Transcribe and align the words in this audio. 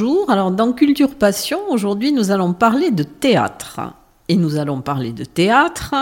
Bonjour, 0.00 0.30
alors 0.30 0.52
dans 0.52 0.72
Culture 0.72 1.16
Passion, 1.16 1.58
aujourd'hui 1.70 2.12
nous 2.12 2.30
allons 2.30 2.52
parler 2.52 2.92
de 2.92 3.02
théâtre. 3.02 3.80
Et 4.28 4.36
nous 4.36 4.56
allons 4.56 4.80
parler 4.80 5.12
de 5.12 5.24
théâtre 5.24 5.92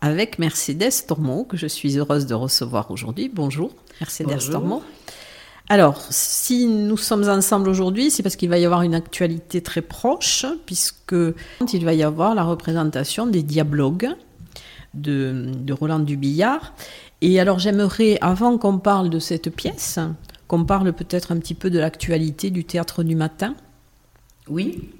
avec 0.00 0.38
Mercedes 0.38 1.04
Tormont, 1.08 1.42
que 1.42 1.56
je 1.56 1.66
suis 1.66 1.98
heureuse 1.98 2.26
de 2.26 2.34
recevoir 2.34 2.92
aujourd'hui. 2.92 3.28
Bonjour, 3.28 3.72
Mercedes 3.98 4.52
Tormont. 4.52 4.82
Alors, 5.68 6.00
si 6.10 6.68
nous 6.68 6.96
sommes 6.96 7.28
ensemble 7.28 7.68
aujourd'hui, 7.68 8.12
c'est 8.12 8.22
parce 8.22 8.36
qu'il 8.36 8.50
va 8.50 8.58
y 8.58 8.64
avoir 8.64 8.82
une 8.82 8.94
actualité 8.94 9.60
très 9.60 9.82
proche, 9.82 10.46
puisque 10.64 11.16
il 11.72 11.84
va 11.84 11.92
y 11.92 12.04
avoir 12.04 12.36
la 12.36 12.44
représentation 12.44 13.26
des 13.26 13.42
dialogues 13.42 14.10
de, 14.94 15.50
de 15.56 15.72
Roland 15.72 15.98
Dubillard. 15.98 16.72
Et 17.20 17.40
alors, 17.40 17.58
j'aimerais, 17.58 18.16
avant 18.20 18.58
qu'on 18.58 18.78
parle 18.78 19.10
de 19.10 19.18
cette 19.18 19.50
pièce, 19.50 19.98
qu'on 20.50 20.64
parle 20.64 20.92
peut-être 20.92 21.30
un 21.30 21.38
petit 21.38 21.54
peu 21.54 21.70
de 21.70 21.78
l'actualité 21.78 22.50
du 22.50 22.64
théâtre 22.64 23.04
du 23.04 23.14
matin? 23.14 23.54
Oui. 24.48 24.90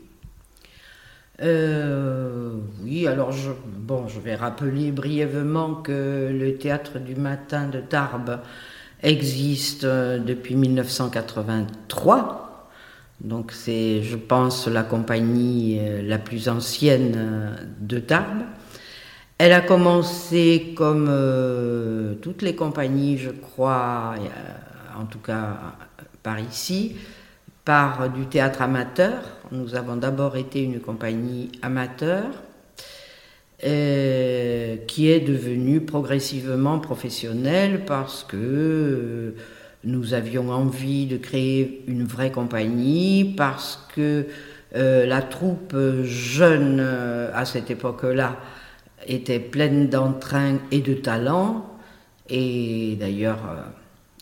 Euh, 1.42 2.52
oui, 2.84 3.08
alors 3.08 3.32
je, 3.32 3.50
bon, 3.66 4.06
je 4.06 4.20
vais 4.20 4.36
rappeler 4.36 4.92
brièvement 4.92 5.74
que 5.74 6.30
le 6.32 6.56
théâtre 6.56 7.00
du 7.00 7.16
matin 7.16 7.66
de 7.66 7.80
Tarbes 7.80 8.38
existe 9.02 9.82
euh, 9.82 10.20
depuis 10.20 10.54
1983. 10.54 12.68
Donc 13.20 13.50
c'est, 13.50 14.04
je 14.04 14.16
pense, 14.16 14.68
la 14.68 14.84
compagnie 14.84 15.80
euh, 15.80 16.00
la 16.00 16.18
plus 16.18 16.48
ancienne 16.48 17.58
de 17.80 17.98
Tarbes. 17.98 18.44
Elle 19.38 19.52
a 19.52 19.62
commencé 19.62 20.74
comme 20.76 21.10
toutes 22.22 22.42
les 22.42 22.54
compagnies, 22.54 23.18
je 23.18 23.30
crois, 23.30 24.14
en 25.00 25.06
tout 25.06 25.18
cas 25.18 25.58
par 26.22 26.38
ici, 26.38 26.96
par 27.64 28.10
du 28.10 28.26
théâtre 28.26 28.62
amateur. 28.62 29.22
Nous 29.52 29.74
avons 29.74 29.96
d'abord 29.96 30.36
été 30.36 30.62
une 30.62 30.80
compagnie 30.80 31.50
amateur 31.62 32.24
euh, 33.62 34.76
qui 34.86 35.10
est 35.10 35.20
devenue 35.20 35.82
progressivement 35.82 36.78
professionnelle 36.78 37.84
parce 37.84 38.24
que 38.24 38.36
euh, 38.36 39.36
nous 39.84 40.14
avions 40.14 40.50
envie 40.50 41.06
de 41.06 41.18
créer 41.18 41.84
une 41.86 42.04
vraie 42.04 42.30
compagnie, 42.30 43.34
parce 43.36 43.86
que 43.94 44.26
euh, 44.76 45.04
la 45.04 45.20
troupe 45.20 45.76
jeune 46.04 46.80
à 46.80 47.44
cette 47.44 47.70
époque-là 47.70 48.36
était 49.06 49.40
pleine 49.40 49.88
d'entrain 49.88 50.58
et 50.70 50.80
de 50.80 50.94
talent. 50.94 51.66
Et 52.28 52.96
d'ailleurs, 53.00 53.40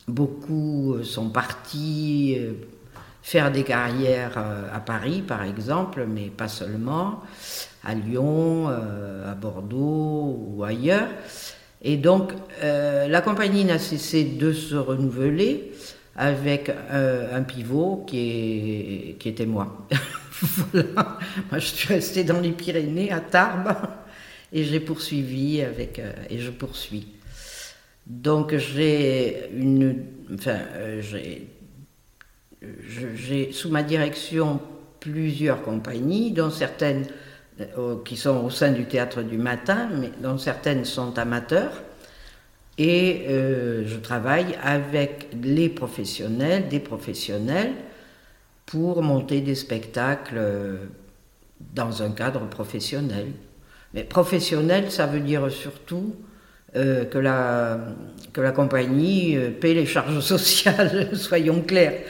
Beaucoup 0.09 0.95
euh, 0.95 1.05
sont 1.05 1.29
partis 1.29 2.37
euh, 2.39 2.55
faire 3.23 3.53
des 3.53 3.63
carrières 3.63 4.39
euh, 4.39 4.65
à 4.75 4.81
Paris, 4.81 5.23
par 5.27 5.43
exemple, 5.43 6.07
mais 6.09 6.31
pas 6.35 6.49
seulement, 6.49 7.23
à 7.85 7.95
Lyon, 7.95 8.69
à 8.69 9.35
Bordeaux 9.35 10.47
ou 10.49 10.65
ailleurs. 10.65 11.09
Et 11.83 11.97
donc, 11.97 12.33
la 12.61 13.21
compagnie 13.21 13.65
n'a 13.65 13.79
cessé 13.79 14.25
de 14.25 14.53
se 14.53 14.75
renouveler 14.75 15.73
avec 16.17 16.71
un 16.91 17.43
pivot 17.43 18.05
qui, 18.07 19.17
était 19.25 19.47
moi. 19.47 19.87
voilà. 20.73 21.19
Moi, 21.51 21.59
je 21.61 21.67
suis 21.67 21.95
restée 21.95 22.25
dans 22.25 22.41
les 22.41 22.51
Pyrénées, 22.51 23.13
à 23.13 23.21
Tarbes, 23.21 23.77
et 24.53 24.65
j'ai 24.65 24.81
poursuivi 24.81 25.63
avec, 25.63 26.03
et 26.29 26.39
je 26.39 26.51
poursuis. 26.51 27.18
Donc 28.09 28.57
j'ai 28.57 29.51
une, 29.53 30.07
enfin, 30.33 30.59
euh, 30.77 31.03
j'ai 33.15 33.53
sous 33.53 33.69
ma 33.69 33.83
direction 33.83 34.61
plusieurs 34.99 35.63
compagnies, 35.63 36.33
dont 36.33 36.51
certaines 36.51 37.05
euh, 37.61 37.97
qui 38.05 38.17
sont 38.17 38.45
au 38.45 38.51
sein 38.51 38.73
du 38.73 38.87
théâtre 38.87 39.23
du 39.23 39.37
matin, 39.37 39.91
mais 39.93 40.11
dont 40.23 40.39
certaines 40.39 40.87
sont 40.87 41.19
amateurs. 41.19 41.83
Et 42.79 43.27
euh, 43.29 43.87
je 43.87 43.97
travaille 43.99 44.57
avec 44.63 45.29
les 45.43 45.69
professionnels, 45.69 46.69
des 46.69 46.81
professionnels, 46.81 47.75
pour 48.65 49.03
monter 49.03 49.43
des 49.43 49.55
spectacles 49.55 50.41
dans 51.75 52.03
un 52.03 52.11
cadre 52.11 52.47
professionnel. 52.49 53.27
Mais 53.93 54.05
professionnel, 54.05 54.91
ça 54.91 55.07
veut 55.07 55.21
dire 55.21 55.51
surtout 55.51 56.15
euh, 56.77 57.07
que, 57.07 57.17
la, 57.17 57.79
que 58.35 58.43
la 58.43 58.53
compagnie 58.53 59.37
euh, 59.37 59.51
paie 59.51 59.73
les 59.73 59.87
charges 59.87 60.21
sociales, 60.35 61.17
soyons 61.17 61.63
clairs. 61.63 62.01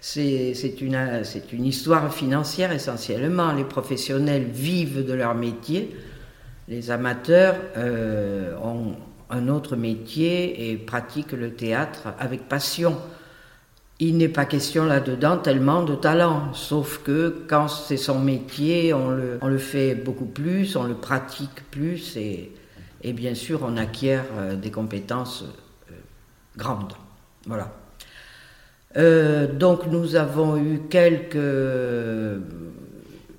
C'est 0.00 0.80
une, 0.80 1.22
une 1.52 1.64
histoire 1.66 2.14
financière 2.14 2.72
essentiellement. 2.72 3.52
Les 3.52 3.64
professionnels 3.64 4.44
vivent 4.44 5.04
de 5.04 5.12
leur 5.12 5.34
métier. 5.34 5.94
Les 6.68 6.90
amateurs 6.90 7.56
euh, 7.76 8.56
ont 8.62 8.94
un 9.28 9.48
autre 9.48 9.76
métier 9.76 10.70
et 10.70 10.76
pratiquent 10.76 11.32
le 11.32 11.52
théâtre 11.52 12.14
avec 12.18 12.48
passion. 12.48 12.96
Il 13.98 14.16
n'est 14.16 14.28
pas 14.28 14.46
question 14.46 14.84
là-dedans 14.86 15.38
tellement 15.38 15.82
de 15.82 15.94
talent, 15.94 16.54
sauf 16.54 17.02
que 17.02 17.44
quand 17.48 17.68
c'est 17.68 17.96
son 17.96 18.20
métier, 18.20 18.94
on 18.94 19.10
le, 19.10 19.38
on 19.42 19.48
le, 19.48 19.58
fait 19.58 19.94
beaucoup 19.94 20.26
plus, 20.26 20.76
on 20.76 20.84
le 20.84 20.94
pratique 20.94 21.70
plus 21.70 22.16
et, 22.16 22.52
et 23.02 23.12
bien 23.12 23.34
sûr 23.34 23.60
on 23.62 23.76
acquiert 23.76 24.24
euh, 24.36 24.56
des 24.56 24.70
compétences 24.70 25.44
euh, 25.90 25.94
grandes. 26.56 26.94
Voilà. 27.46 27.72
Euh, 28.96 29.52
donc 29.52 29.86
nous 29.86 30.16
avons 30.16 30.56
eu 30.56 30.80
quelques, 30.88 31.36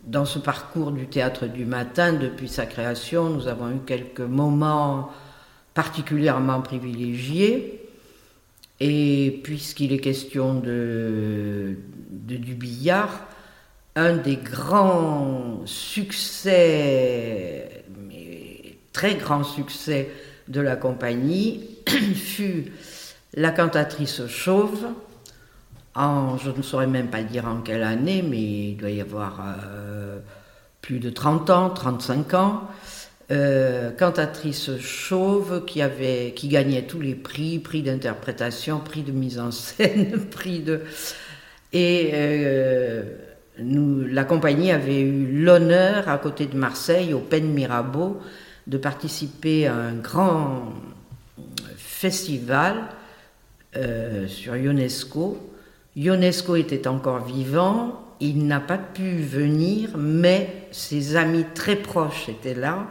dans 0.06 0.25
ce 0.25 0.40
parcours 0.40 0.91
du 0.91 1.07
théâtre 1.07 1.47
du 1.47 1.66
matin, 1.66 2.13
depuis 2.13 2.47
sa 2.47 2.66
création, 2.66 3.29
nous 3.29 3.47
avons 3.47 3.72
eu 3.72 3.79
quelques 3.85 4.22
moments 4.22 5.09
particulièrement 5.73 6.62
privilégiés. 6.62 7.84
Et 8.79 9.41
puisqu'il 9.44 9.91
est 9.91 10.00
question 10.00 10.53
de, 10.53 11.78
de, 12.12 12.35
du 12.35 12.53
billard, 12.53 13.22
un 13.96 14.16
des 14.17 14.35
grands 14.35 15.62
succès 15.66 16.46
très 18.97 19.13
grand 19.13 19.44
succès 19.44 20.09
de 20.47 20.59
la 20.59 20.75
compagnie 20.75 21.69
fut 22.16 22.72
La 23.35 23.52
cantatrice 23.52 24.25
chauve, 24.25 24.88
en, 25.94 26.40
je 26.40 26.49
ne 26.49 26.64
saurais 26.64 26.88
même 26.88 27.09
pas 27.09 27.22
dire 27.22 27.46
en 27.46 27.61
quelle 27.61 27.84
année, 27.84 28.23
mais 28.28 28.72
il 28.72 28.78
doit 28.78 28.90
y 28.90 28.99
avoir 28.99 29.40
euh, 29.40 30.17
plus 30.82 30.97
de 30.97 31.11
30 31.11 31.52
ans, 31.52 31.70
35 31.70 32.34
ans. 32.34 32.61
Euh, 33.29 33.91
cantatrice 33.91 34.79
chauve 34.79 35.64
qui, 35.66 35.84
avait, 35.84 36.34
qui 36.35 36.47
gagnait 36.47 36.88
tous 36.88 37.00
les 37.00 37.14
prix, 37.14 37.59
prix 37.59 37.84
d'interprétation, 37.84 38.79
prix 38.79 39.03
de 39.03 39.11
mise 39.11 39.38
en 39.38 39.52
scène, 39.52 40.26
prix 40.32 40.61
de... 40.61 40.82
Et 41.72 42.09
euh, 42.16 43.03
nous, 43.59 44.08
la 44.08 44.23
compagnie 44.23 44.72
avait 44.72 45.02
eu 45.02 45.43
l'honneur, 45.43 46.09
à 46.09 46.17
côté 46.17 46.47
de 46.47 46.58
Marseille, 46.58 47.14
au 47.14 47.20
Pen 47.20 47.53
Mirabeau, 47.53 48.20
de 48.67 48.78
participer 48.78 49.66
à 49.66 49.75
un 49.75 49.96
grand 49.96 50.73
festival 51.78 52.75
euh, 53.75 54.28
sur 54.28 54.53
UNESCO. 54.53 55.37
UNESCO 55.96 56.55
était 56.55 56.87
encore 56.87 57.25
vivant, 57.25 58.03
il 58.19 58.46
n'a 58.46 58.59
pas 58.59 58.78
pu 58.78 59.17
venir, 59.17 59.97
mais 59.97 60.67
ses 60.72 61.16
amis 61.16 61.46
très 61.55 61.75
proches 61.75 62.29
étaient 62.29 62.53
là. 62.53 62.87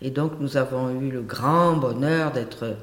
Et 0.00 0.10
donc 0.10 0.32
nous 0.40 0.56
avons 0.56 1.00
eu 1.00 1.10
le 1.10 1.22
grand 1.22 1.76
bonheur 1.76 2.32
d'être 2.32 2.76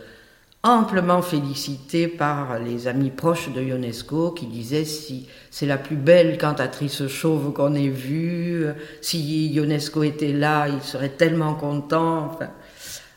amplement 0.63 1.21
félicité 1.21 2.07
par 2.07 2.59
les 2.59 2.87
amis 2.87 3.11
proches 3.11 3.49
de 3.53 3.61
Ionesco 3.61 4.31
qui 4.31 4.45
disaient 4.45 4.83
si 4.83 5.27
c'est 5.51 5.65
la 5.65 5.77
plus 5.77 5.95
belle 5.95 6.37
cantatrice 6.37 7.07
chauve 7.07 7.53
qu'on 7.53 7.75
ait 7.75 7.87
vue, 7.87 8.65
si 9.01 9.47
Ionesco 9.53 10.03
était 10.03 10.33
là, 10.33 10.67
il 10.67 10.81
serait 10.81 11.09
tellement 11.09 11.55
content. 11.55 12.37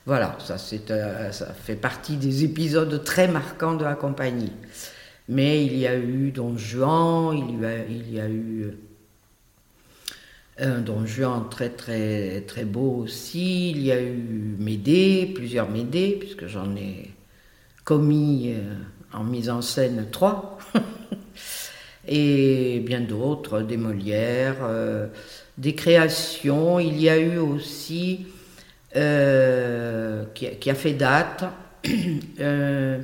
Voilà, 0.06 0.36
ça, 0.38 0.56
ça 0.58 1.54
fait 1.54 1.76
partie 1.76 2.16
des 2.16 2.44
épisodes 2.44 3.02
très 3.04 3.28
marquants 3.28 3.74
de 3.74 3.84
la 3.84 3.94
compagnie. 3.94 4.52
Mais 5.28 5.64
il 5.64 5.76
y 5.76 5.86
a 5.86 5.96
eu 5.96 6.30
Don 6.30 6.56
Juan, 6.56 7.36
il 7.36 7.60
y 7.60 7.64
a, 7.64 7.84
il 7.88 8.14
y 8.14 8.20
a 8.20 8.28
eu 8.28 8.76
un 10.58 10.80
Don 10.80 11.06
Juan 11.06 11.48
très 11.48 11.70
très 11.70 12.42
très 12.42 12.64
beau 12.64 13.02
aussi. 13.04 13.70
Il 13.70 13.82
y 13.82 13.92
a 13.92 14.00
eu 14.00 14.56
Médée, 14.58 15.30
plusieurs 15.34 15.70
Médées, 15.70 16.16
puisque 16.18 16.46
j'en 16.46 16.74
ai 16.76 17.10
commis 17.84 18.54
en 19.12 19.24
mise 19.24 19.50
en 19.50 19.62
scène 19.62 20.06
trois. 20.10 20.58
et 22.06 22.80
bien 22.80 23.00
d'autres, 23.00 23.62
des 23.62 23.76
Molières, 23.76 24.58
euh, 24.62 25.06
des 25.58 25.74
créations. 25.74 26.80
Il 26.80 27.00
y 27.00 27.08
a 27.08 27.18
eu 27.18 27.38
aussi, 27.38 28.26
euh, 28.96 30.24
qui, 30.34 30.70
a 30.70 30.74
fait 30.74 30.94
date, 30.94 31.44
euh, 32.40 32.98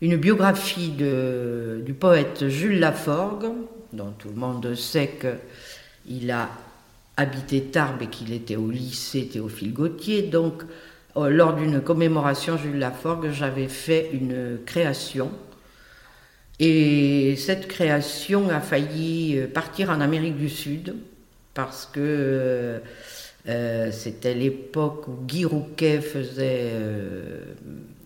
une 0.00 0.16
biographie 0.16 0.90
du 0.90 1.94
poète 1.94 2.48
Jules 2.48 2.78
Laforgue, 2.78 3.46
dont 3.92 4.12
tout 4.18 4.28
le 4.28 4.34
monde 4.34 4.74
sait 4.74 5.12
qu'il 6.06 6.30
a 6.30 6.50
habité 7.16 7.62
Tarbes 7.62 8.02
et 8.02 8.08
qu'il 8.08 8.32
était 8.34 8.56
au 8.56 8.70
lycée 8.70 9.26
Théophile 9.26 9.72
Gautier. 9.72 10.22
Donc, 10.22 10.64
lors 11.16 11.54
d'une 11.54 11.80
commémoration 11.80 12.58
Jules 12.58 12.78
Laforgue, 12.78 13.30
j'avais 13.30 13.68
fait 13.68 14.10
une 14.12 14.58
création 14.66 15.30
et 16.58 17.36
cette 17.36 17.68
création 17.68 18.48
a 18.48 18.60
failli 18.60 19.36
euh, 19.36 19.46
partir 19.46 19.90
en 19.90 20.00
Amérique 20.00 20.36
du 20.36 20.48
Sud 20.48 20.94
parce 21.52 21.86
que 21.86 22.00
euh, 22.00 22.78
euh, 23.48 23.90
c'était 23.92 24.34
l'époque 24.34 25.06
où 25.08 25.18
Guy 25.26 25.44
Rouquet 25.44 26.00
faisait 26.00 26.72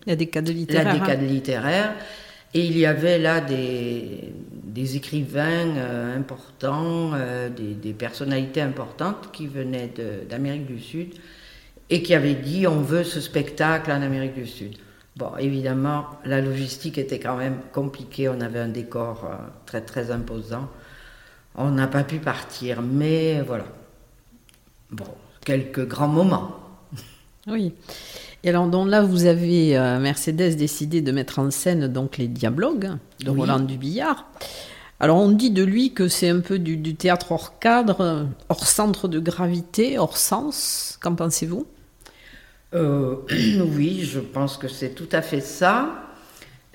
la 0.05 0.15
décade 0.15 0.49
littéraire. 0.49 0.85
La 0.85 0.99
décade 0.99 1.21
littéraire. 1.21 1.95
Et 2.53 2.65
il 2.65 2.77
y 2.77 2.85
avait 2.85 3.17
là 3.17 3.39
des, 3.39 4.33
des 4.51 4.97
écrivains 4.97 6.13
importants, 6.17 7.11
des, 7.55 7.75
des, 7.75 7.93
personnalités 7.93 8.59
importantes 8.61 9.29
qui 9.31 9.47
venaient 9.47 9.89
d'Amérique 10.29 10.65
du 10.65 10.79
Sud 10.81 11.13
et 11.91 12.01
qui 12.01 12.15
avaient 12.15 12.33
dit 12.33 12.65
on 12.65 12.81
veut 12.81 13.03
ce 13.03 13.21
spectacle 13.21 13.91
en 13.91 14.01
Amérique 14.01 14.33
du 14.33 14.47
Sud. 14.47 14.77
Bon, 15.17 15.35
évidemment, 15.37 16.05
la 16.25 16.39
logistique 16.39 16.97
était 16.97 17.19
quand 17.19 17.35
même 17.35 17.57
compliquée. 17.73 18.29
On 18.29 18.39
avait 18.39 18.59
un 18.59 18.69
décor 18.69 19.25
euh, 19.25 19.35
très 19.65 19.81
très 19.81 20.09
imposant. 20.09 20.69
On 21.55 21.69
n'a 21.69 21.87
pas 21.87 22.03
pu 22.03 22.19
partir, 22.19 22.81
mais 22.81 23.41
voilà. 23.41 23.65
Bon, 24.89 25.05
quelques 25.45 25.87
grands 25.87 26.07
moments. 26.07 26.55
Oui. 27.47 27.73
Et 28.43 28.49
alors, 28.49 28.67
donc 28.67 28.87
là, 28.87 29.01
vous 29.01 29.25
avez, 29.25 29.75
euh, 29.75 29.99
Mercedes, 29.99 30.55
décidé 30.55 31.01
de 31.01 31.11
mettre 31.11 31.39
en 31.39 31.49
scène 31.49 31.87
donc 31.87 32.19
les 32.19 32.27
Diablogues 32.27 32.91
de 33.19 33.29
Roland 33.31 33.59
Dubillard. 33.59 34.27
Alors, 34.99 35.17
on 35.17 35.31
dit 35.31 35.49
de 35.49 35.63
lui 35.63 35.91
que 35.91 36.07
c'est 36.07 36.29
un 36.29 36.41
peu 36.41 36.59
du, 36.59 36.77
du 36.77 36.93
théâtre 36.93 37.31
hors 37.31 37.57
cadre, 37.57 38.27
hors 38.49 38.67
centre 38.67 39.07
de 39.07 39.19
gravité, 39.19 39.97
hors 39.97 40.17
sens. 40.17 40.99
Qu'en 41.01 41.15
pensez-vous? 41.15 41.65
Euh, 42.73 43.17
oui, 43.75 44.03
je 44.03 44.19
pense 44.19 44.57
que 44.57 44.67
c'est 44.67 44.91
tout 44.91 45.09
à 45.11 45.21
fait 45.21 45.41
ça. 45.41 46.05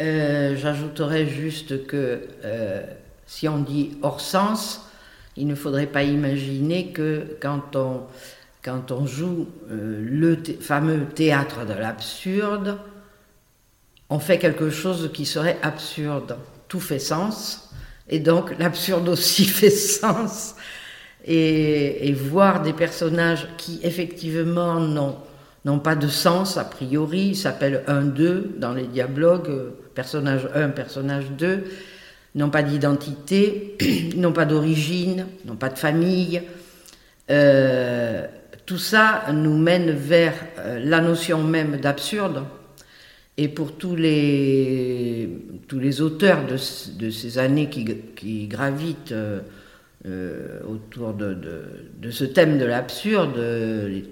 Euh, 0.01 0.57
j'ajouterais 0.57 1.27
juste 1.27 1.87
que 1.87 2.29
euh, 2.45 2.83
si 3.27 3.49
on 3.49 3.59
dit 3.59 3.97
hors 4.03 4.21
sens, 4.21 4.83
il 5.37 5.47
ne 5.47 5.55
faudrait 5.55 5.87
pas 5.87 6.03
imaginer 6.03 6.93
que 6.93 7.37
quand 7.41 7.77
on, 7.77 8.03
quand 8.63 8.91
on 8.93 9.07
joue 9.07 9.49
le 9.69 10.39
fameux 10.61 11.07
théâtre 11.07 11.65
de 11.67 11.73
l'absurde, 11.73 12.79
on 14.09 14.19
fait 14.19 14.39
quelque 14.39 14.71
chose 14.71 15.11
qui 15.13 15.25
serait 15.27 15.59
absurde. 15.63 16.37
Tout 16.69 16.81
fait 16.81 16.99
sens, 16.99 17.71
et 18.09 18.19
donc 18.19 18.59
l'absurde 18.59 19.09
aussi 19.09 19.45
fait 19.47 19.71
sens. 19.71 20.55
Et, 21.29 22.09
et 22.09 22.13
voir 22.13 22.63
des 22.63 22.73
personnages 22.73 23.49
qui 23.57 23.81
effectivement 23.83 24.79
n'ont 24.79 25.17
n'ont 25.67 25.81
pas 25.81 25.97
de 25.97 26.07
sens 26.07 26.57
a 26.57 26.65
priori, 26.65 27.31
ils 27.31 27.37
s'appellent 27.37 27.83
1-2 27.89 28.59
dans 28.59 28.73
les 28.73 28.87
dialogues, 28.87 29.49
euh, 29.51 29.71
personnage 29.95 30.49
1, 30.55 30.69
personnage 30.69 31.27
2, 31.37 31.65
n'ont 32.37 32.51
pas 32.51 32.63
d'identité, 32.63 33.77
n'ont 34.17 34.33
pas 34.33 34.45
d'origine, 34.45 35.27
n'ont 35.45 35.57
pas 35.57 35.69
de 35.69 35.79
famille. 35.79 36.41
Euh, 37.31 38.25
tout 38.65 38.79
ça 38.79 39.25
nous 39.33 39.59
mène 39.59 39.91
vers 39.91 40.35
euh, 40.61 40.79
la 40.85 41.01
notion 41.01 41.43
même 41.43 41.79
d'absurde. 41.79 42.45
Et 43.37 43.49
pour 43.49 43.73
tous 43.73 43.97
les, 43.97 45.29
auteurs 46.01 46.47
de, 46.47 46.55
de 46.99 47.11
ces 47.11 47.39
années 47.39 47.69
qui 47.69 48.47
gravitent 48.47 49.13
euh, 50.07 50.61
autour 50.69 51.15
de, 51.15 52.11
ce 52.11 52.23
thème 52.23 52.59
de 52.59 52.65
l'absurde, 52.65 53.37
les 53.37 54.05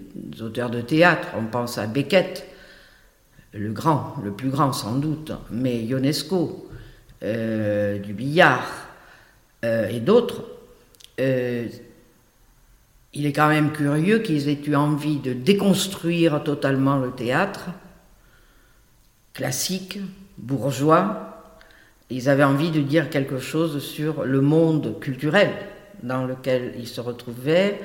auteurs 0.43 0.69
de 0.69 0.81
théâtre, 0.81 1.29
on 1.39 1.45
pense 1.45 1.79
à 1.79 1.87
Beckett, 1.87 2.49
le 3.53 3.71
grand, 3.71 4.17
le 4.25 4.33
plus 4.33 4.49
grand 4.49 4.73
sans 4.73 4.97
doute, 4.97 5.31
mais 5.53 5.85
Ionesco, 5.85 6.69
euh, 7.23 7.99
du 7.99 8.13
billard 8.13 8.89
euh, 9.65 9.87
et 9.89 10.01
d'autres, 10.01 10.43
il 11.19 11.71
est 13.15 13.33
quand 13.33 13.49
même 13.49 13.71
curieux 13.71 14.19
qu'ils 14.19 14.49
aient 14.49 14.61
eu 14.67 14.75
envie 14.75 15.19
de 15.19 15.33
déconstruire 15.33 16.43
totalement 16.43 16.97
le 16.97 17.13
théâtre 17.13 17.71
classique, 19.33 20.01
bourgeois. 20.39 21.55
Ils 22.11 22.29
avaient 22.29 22.43
envie 22.43 22.73
de 22.73 22.81
dire 22.81 23.11
quelque 23.11 23.39
chose 23.39 23.81
sur 23.81 24.25
le 24.25 24.41
monde 24.41 24.99
culturel 24.99 25.51
dans 26.05 26.25
lequel 26.25 26.75
il 26.79 26.87
se 26.87 27.01
retrouvait 27.01 27.81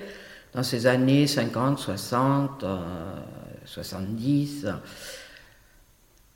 dans 0.53 0.63
ces 0.63 0.85
années 0.85 1.25
50, 1.27 1.79
60, 1.79 2.65
70. 3.65 4.67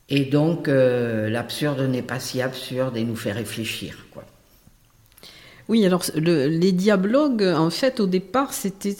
Et 0.09 0.25
donc, 0.25 0.67
euh, 0.67 1.29
l'absurde 1.29 1.81
n'est 1.81 2.01
pas 2.01 2.19
si 2.19 2.41
absurde 2.41 2.97
et 2.97 3.03
nous 3.03 3.15
fait 3.15 3.31
réfléchir. 3.31 4.05
Quoi. 4.11 4.23
Oui, 5.69 5.85
alors 5.85 6.03
les 6.15 6.71
diablogues, 6.71 7.43
en 7.43 7.69
fait, 7.69 7.99
au 7.99 8.05
départ, 8.05 8.53
c'était 8.53 8.93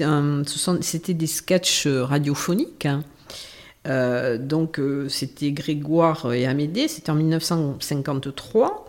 des 1.14 1.28
sketchs 1.28 1.88
radiophoniques. 1.88 2.86
Hein. 2.86 3.04
Euh, 3.86 4.38
donc, 4.38 4.80
euh, 4.80 5.10
c'était 5.10 5.52
Grégoire 5.52 6.32
et 6.34 6.46
Amédée, 6.46 6.88
c'était 6.88 7.10
en 7.10 7.16
1953. 7.16 8.88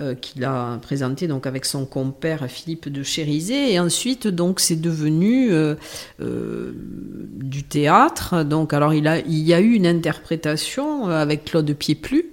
Euh, 0.00 0.14
qu'il 0.14 0.44
a 0.44 0.78
présenté 0.80 1.26
donc 1.26 1.46
avec 1.46 1.66
son 1.66 1.84
compère 1.84 2.46
Philippe 2.48 2.88
de 2.88 3.02
Chérizet 3.02 3.72
et 3.72 3.80
ensuite 3.80 4.28
donc 4.28 4.58
c'est 4.58 4.80
devenu 4.80 5.52
euh, 5.52 5.74
euh, 6.22 6.72
du 6.74 7.64
théâtre. 7.64 8.42
Donc 8.42 8.72
alors 8.72 8.94
il 8.94 9.06
a 9.06 9.18
il 9.18 9.40
y 9.40 9.52
a 9.52 9.60
eu 9.60 9.72
une 9.72 9.86
interprétation 9.86 11.08
avec 11.08 11.44
Claude 11.44 11.70
Pieplu. 11.74 12.24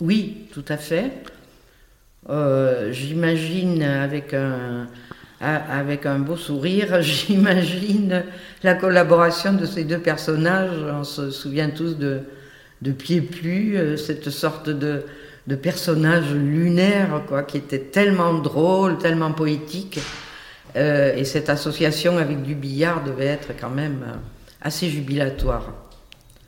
Oui 0.00 0.46
tout 0.54 0.64
à 0.68 0.78
fait. 0.78 1.12
J'imagine 2.92 3.82
avec 3.82 4.32
un 4.32 6.18
beau 6.20 6.36
sourire, 6.36 7.02
j'imagine 7.02 8.22
la 8.62 8.74
collaboration 8.74 9.52
de 9.52 9.66
ces 9.66 9.84
deux 9.84 10.00
personnages. 10.00 10.78
On 10.94 11.04
se 11.04 11.30
souvient 11.30 11.68
tous 11.68 11.98
de, 11.98 12.20
de 12.80 13.96
cette 13.96 14.30
sorte 14.30 14.70
de, 14.70 15.02
de 15.48 15.56
personnages 15.56 16.32
lunaires, 16.34 17.22
quoi, 17.26 17.42
qui 17.42 17.56
étaient 17.56 17.78
tellement 17.78 18.34
drôles, 18.34 18.98
tellement 18.98 19.32
poétiques. 19.32 19.98
Euh, 20.76 21.16
et 21.16 21.24
cette 21.24 21.48
association 21.48 22.18
avec 22.18 22.42
du 22.42 22.54
billard 22.54 23.02
devait 23.02 23.24
être 23.24 23.48
quand 23.58 23.70
même 23.70 24.02
euh, 24.06 24.14
assez 24.60 24.90
jubilatoire. 24.90 25.72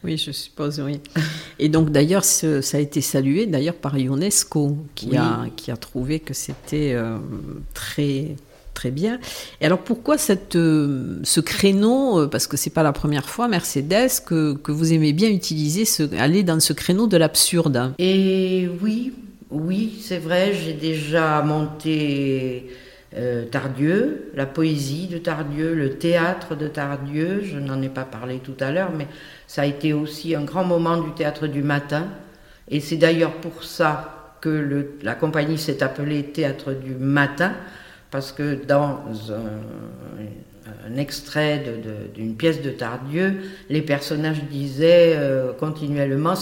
Oui, 0.04 0.18
je 0.18 0.30
suppose, 0.30 0.80
oui. 0.80 1.00
Et 1.58 1.70
donc 1.70 1.90
d'ailleurs, 1.90 2.24
ça 2.24 2.58
a 2.74 2.80
été 2.80 3.00
salué 3.00 3.46
d'ailleurs 3.46 3.74
par 3.74 3.96
UNESCO, 3.96 4.76
qui, 4.94 5.16
a, 5.16 5.46
qui 5.56 5.70
a 5.70 5.76
trouvé 5.78 6.20
que 6.20 6.34
c'était 6.34 6.92
euh, 6.92 7.16
très 7.72 8.36
très 8.80 8.90
bien. 8.90 9.18
Et 9.60 9.66
alors 9.66 9.80
pourquoi 9.80 10.16
cette, 10.16 10.56
euh, 10.56 11.18
ce 11.22 11.40
créneau, 11.40 12.20
euh, 12.20 12.26
parce 12.28 12.46
que 12.46 12.56
c'est 12.56 12.70
pas 12.70 12.82
la 12.82 12.92
première 12.92 13.28
fois, 13.28 13.46
Mercedes, 13.46 14.24
que, 14.24 14.54
que 14.54 14.72
vous 14.72 14.94
aimez 14.94 15.12
bien 15.12 15.28
utiliser, 15.28 15.84
ce, 15.84 16.02
aller 16.18 16.42
dans 16.42 16.60
ce 16.60 16.72
créneau 16.72 17.06
de 17.06 17.18
l'absurde? 17.18 17.92
Et 17.98 18.70
oui, 18.82 19.12
oui, 19.50 20.00
c'est 20.00 20.16
vrai, 20.16 20.54
j'ai 20.54 20.72
déjà 20.72 21.42
monté 21.42 22.70
euh, 23.18 23.44
Tardieu, 23.50 24.30
la 24.34 24.46
poésie 24.46 25.08
de 25.08 25.18
Tardieu, 25.18 25.74
le 25.74 25.90
théâtre 25.98 26.56
de 26.56 26.66
Tardieu, 26.66 27.42
je 27.44 27.58
n'en 27.58 27.82
ai 27.82 27.90
pas 27.90 28.04
parlé 28.04 28.38
tout 28.38 28.56
à 28.60 28.70
l'heure, 28.72 28.92
mais 28.96 29.08
ça 29.46 29.60
a 29.62 29.66
été 29.66 29.92
aussi 29.92 30.34
un 30.34 30.44
grand 30.44 30.64
moment 30.64 30.96
du 30.96 31.12
théâtre 31.12 31.48
du 31.48 31.62
matin. 31.62 32.06
Et 32.70 32.80
c'est 32.80 32.96
d'ailleurs 32.96 33.34
pour 33.42 33.62
ça 33.62 34.36
que 34.40 34.86
la 35.02 35.14
compagnie 35.14 35.58
s'est 35.58 35.82
appelée 35.82 36.22
Théâtre 36.22 36.72
du 36.72 36.94
matin, 36.94 37.52
parce 38.10 38.32
que 38.32 38.64
dans 38.66 39.00
un 40.86 40.96
extrait 40.96 41.62
d'une 42.14 42.34
pièce 42.36 42.62
de 42.62 42.70
Tardieu, 42.70 43.40
les 43.68 43.82
personnages 43.82 44.42
disaient 44.50 45.14
euh, 45.16 45.52
continuellement 45.52 46.34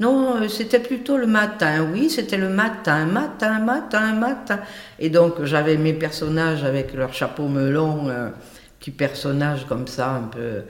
Non, 0.00 0.36
euh, 0.36 0.48
c'était 0.48 0.78
plutôt 0.78 1.16
le 1.16 1.26
matin, 1.26 1.86
oui, 1.92 2.10
c'était 2.10 2.36
le 2.36 2.48
matin, 2.48 3.06
matin, 3.06 3.58
matin, 3.60 4.14
matin. 4.14 4.60
Et 4.98 5.10
donc 5.10 5.44
j'avais 5.44 5.76
mes 5.76 5.92
personnages 5.92 6.64
avec 6.64 6.94
leur 6.94 7.12
chapeau 7.14 7.48
melon, 7.48 8.08
euh, 8.08 8.30
petits 8.78 8.90
personnages 8.90 9.66
comme 9.66 9.86
ça, 9.86 10.10
un 10.10 10.28
peu 10.28 10.62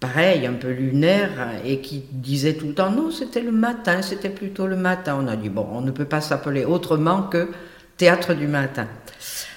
pareil, 0.00 0.46
un 0.46 0.54
peu 0.54 0.70
lunaire, 0.70 1.30
et 1.64 1.80
qui 1.80 2.04
disaient 2.10 2.54
tout 2.54 2.68
le 2.68 2.74
temps 2.74 2.90
Non, 2.90 3.10
c'était 3.10 3.42
le 3.42 3.52
matin, 3.52 4.02
c'était 4.02 4.30
plutôt 4.30 4.66
le 4.66 4.76
matin. 4.76 5.18
On 5.20 5.28
a 5.28 5.36
dit 5.36 5.48
Bon, 5.48 5.66
on 5.72 5.80
ne 5.80 5.90
peut 5.90 6.04
pas 6.04 6.20
s'appeler 6.20 6.64
autrement 6.64 7.24
que 7.24 7.48
théâtre 7.96 8.34
du 8.34 8.46
matin. 8.46 8.86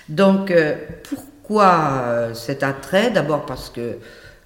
Donc, 0.10 0.54
pourquoi 1.04 1.36
pourquoi 1.46 2.02
euh, 2.08 2.34
cet 2.34 2.64
attrait? 2.64 3.12
D'abord 3.12 3.46
parce 3.46 3.70
que 3.70 4.00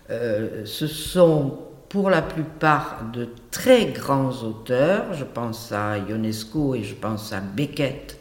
euh, 0.09 0.65
ce 0.65 0.85
sont 0.85 1.57
pour 1.87 2.09
la 2.09 2.21
plupart 2.21 3.05
de 3.13 3.29
très 3.51 3.85
grands 3.85 4.33
auteurs, 4.43 5.13
je 5.13 5.23
pense 5.23 5.71
à 5.71 5.97
Ionesco 5.97 6.75
et 6.75 6.83
je 6.83 6.95
pense 6.95 7.31
à 7.31 7.39
Beckett 7.39 8.19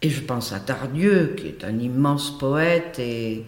et 0.00 0.10
je 0.10 0.20
pense 0.20 0.52
à 0.52 0.60
Tardieu 0.60 1.34
qui 1.36 1.48
est 1.48 1.64
un 1.64 1.76
immense 1.76 2.38
poète 2.38 3.00
et, 3.00 3.44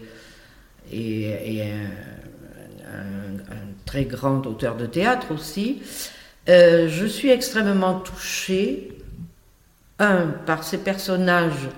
un, 0.93 1.87
très 3.85 4.03
grand 4.03 4.45
auteur 4.45 4.75
de 4.75 4.85
théâtre 4.85 5.33
aussi. 5.33 5.81
Euh, 6.49 6.89
je 6.89 7.05
suis 7.05 7.29
extrêmement 7.29 8.01
touchée, 8.01 8.97
un, 9.97 10.27
par 10.45 10.65
ces 10.65 10.79
personnages 10.79 11.69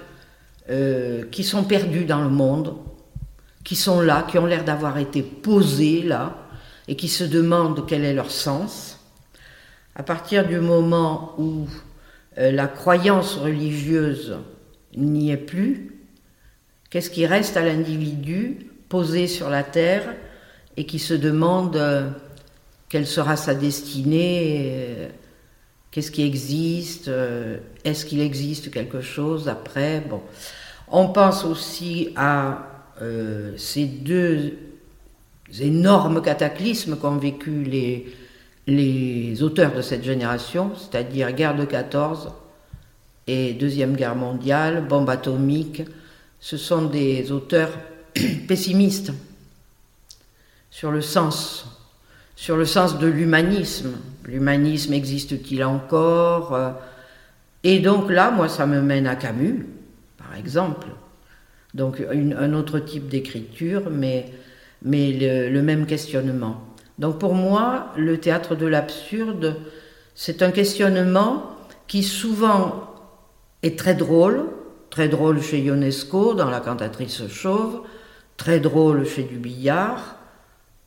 euh, 0.70 1.26
qui 1.30 1.44
sont 1.44 1.66
perdus 1.66 2.06
dans 2.06 2.22
le 2.22 2.30
monde, 2.30 2.76
qui 3.66 3.76
sont 3.76 4.00
là, 4.00 4.26
qui 4.30 4.38
ont 4.38 4.46
l'air 4.46 4.64
d'avoir 4.64 4.98
été 4.98 5.22
posés 5.22 6.02
là, 6.02 6.38
et 6.88 6.96
qui 6.96 7.10
se 7.10 7.26
demandent 7.26 7.86
quel 7.86 8.06
est 8.06 8.14
leur 8.14 8.32
sens. 8.32 9.00
À 9.96 10.04
partir 10.04 10.48
du 10.48 10.60
moment 10.60 11.36
où 11.38 11.68
euh, 12.38 12.52
la 12.52 12.68
croyance 12.68 13.36
religieuse 13.36 14.38
n'y 14.96 15.32
est 15.32 15.38
plus, 15.38 15.98
qu'est-ce 16.90 17.10
qui 17.10 17.26
reste 17.26 17.58
à 17.58 17.66
l'individu 17.66 18.70
posé 18.88 19.28
sur 19.28 19.50
la 19.50 19.64
terre 19.64 20.16
et 20.78 20.86
qui 20.86 21.00
se 21.00 21.14
demande 21.14 21.76
euh, 21.76 22.10
quelle 22.88 23.08
sera 23.08 23.36
sa 23.36 23.54
destinée, 23.54 25.10
qu'est-ce 25.94 26.12
qui 26.12 26.24
existe, 26.24 27.10
est-ce 27.86 28.06
qu'il 28.06 28.20
existe 28.20 28.72
quelque 28.72 29.00
chose 29.00 29.48
après? 29.48 30.02
Bon, 30.02 30.22
on 30.90 31.08
pense 31.08 31.46
aussi 31.46 32.10
à 32.16 32.68
euh, 33.02 33.54
ces 33.58 33.86
deux 33.86 34.54
énormes 35.60 36.22
cataclysmes 36.22 36.98
qu'ont 36.98 37.18
vécu 37.18 37.64
les, 37.64 38.14
les 38.68 39.44
auteurs 39.44 39.74
de 39.74 39.82
cette 39.82 40.04
génération, 40.04 40.72
c'est-à-dire 40.76 41.32
guerre 41.32 41.56
de 41.56 41.66
14 41.66 42.32
et 43.28 43.54
deuxième 43.54 43.96
guerre 43.96 44.16
mondiale, 44.16 44.86
bombe 44.88 45.10
atomique. 45.10 45.84
Ce 46.40 46.58
sont 46.58 46.84
des 46.86 47.32
auteurs 47.32 47.72
pessimistes 48.48 49.12
sur 50.70 50.92
le 50.92 51.02
sens, 51.02 51.66
sur 52.36 52.58
le 52.58 52.66
sens 52.66 53.00
de 53.00 53.08
l'humanisme. 53.08 53.94
L'humanisme 54.26 54.94
existe-t-il 54.94 55.64
encore 55.64 56.76
et 57.64 57.80
donc 57.80 58.12
là, 58.12 58.30
moi, 58.32 58.50
ça 58.50 58.66
me 58.66 58.82
mène 58.82 59.08
à 59.08 59.16
Camus, 59.16 59.66
par 60.18 60.36
exemple. 60.38 60.88
Donc 61.74 62.04
un 62.12 62.54
autre 62.54 62.80
type 62.80 63.08
d'écriture, 63.08 63.90
mais, 63.90 64.26
mais 64.84 65.50
le, 65.50 65.62
même 65.62 65.86
questionnement. 65.86 66.62
Donc 67.00 67.20
pour 67.20 67.34
moi, 67.34 67.94
le 67.98 68.20
théâtre 68.20 68.56
de 68.56 68.68
l'absurde, 68.68 69.56
c'est 70.14 70.44
un 70.44 70.52
questionnement 70.52 71.56
qui 71.88 72.04
souvent 72.04 72.94
est 73.64 73.80
très 73.80 73.96
drôle, 73.96 74.46
très 74.90 75.08
drôle 75.08 75.42
chez 75.42 75.60
Ionesco 75.62 76.36
dans 76.36 76.50
La 76.50 76.60
cantatrice 76.60 77.28
chauve, 77.30 77.82
très 78.38 78.60
drôle 78.60 79.08
chez 79.08 79.24
Dubillard, 79.24 80.18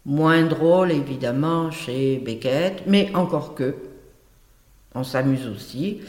moins 0.06 0.44
drôle 0.44 0.92
évidemment 0.92 1.70
chez 1.70 2.22
Beckett, 2.24 2.84
mais 2.86 3.10
encore 3.14 3.54
que, 3.54 3.74
on 4.94 5.04
s'amuse 5.04 5.46
aussi. 5.48 6.00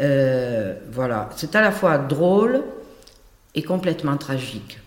Euh, 0.00 0.74
voilà, 0.92 1.30
c'est 1.34 1.56
à 1.56 1.62
la 1.62 1.72
fois 1.72 1.98
drôle 1.98 2.62
et 3.54 3.62
complètement 3.62 4.16
tragique. 4.16 4.78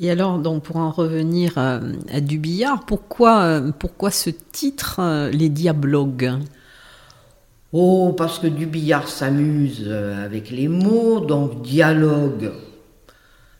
Et 0.00 0.10
alors, 0.10 0.38
donc, 0.38 0.64
pour 0.64 0.78
en 0.78 0.90
revenir 0.90 1.58
à, 1.58 1.78
Dubillard, 2.20 2.84
pourquoi, 2.86 3.42
euh, 3.42 3.70
pourquoi 3.78 4.10
ce 4.10 4.30
titre, 4.30 4.96
euh, 4.98 5.30
Les 5.30 5.50
Diablogues? 5.50 6.32
Oh, 7.72 8.14
parce 8.16 8.38
que 8.38 8.46
Dubillard 8.46 9.08
s'amuse 9.08 9.90
avec 9.90 10.50
les 10.50 10.68
mots, 10.68 11.20
donc 11.20 11.62
dialogue, 11.62 12.52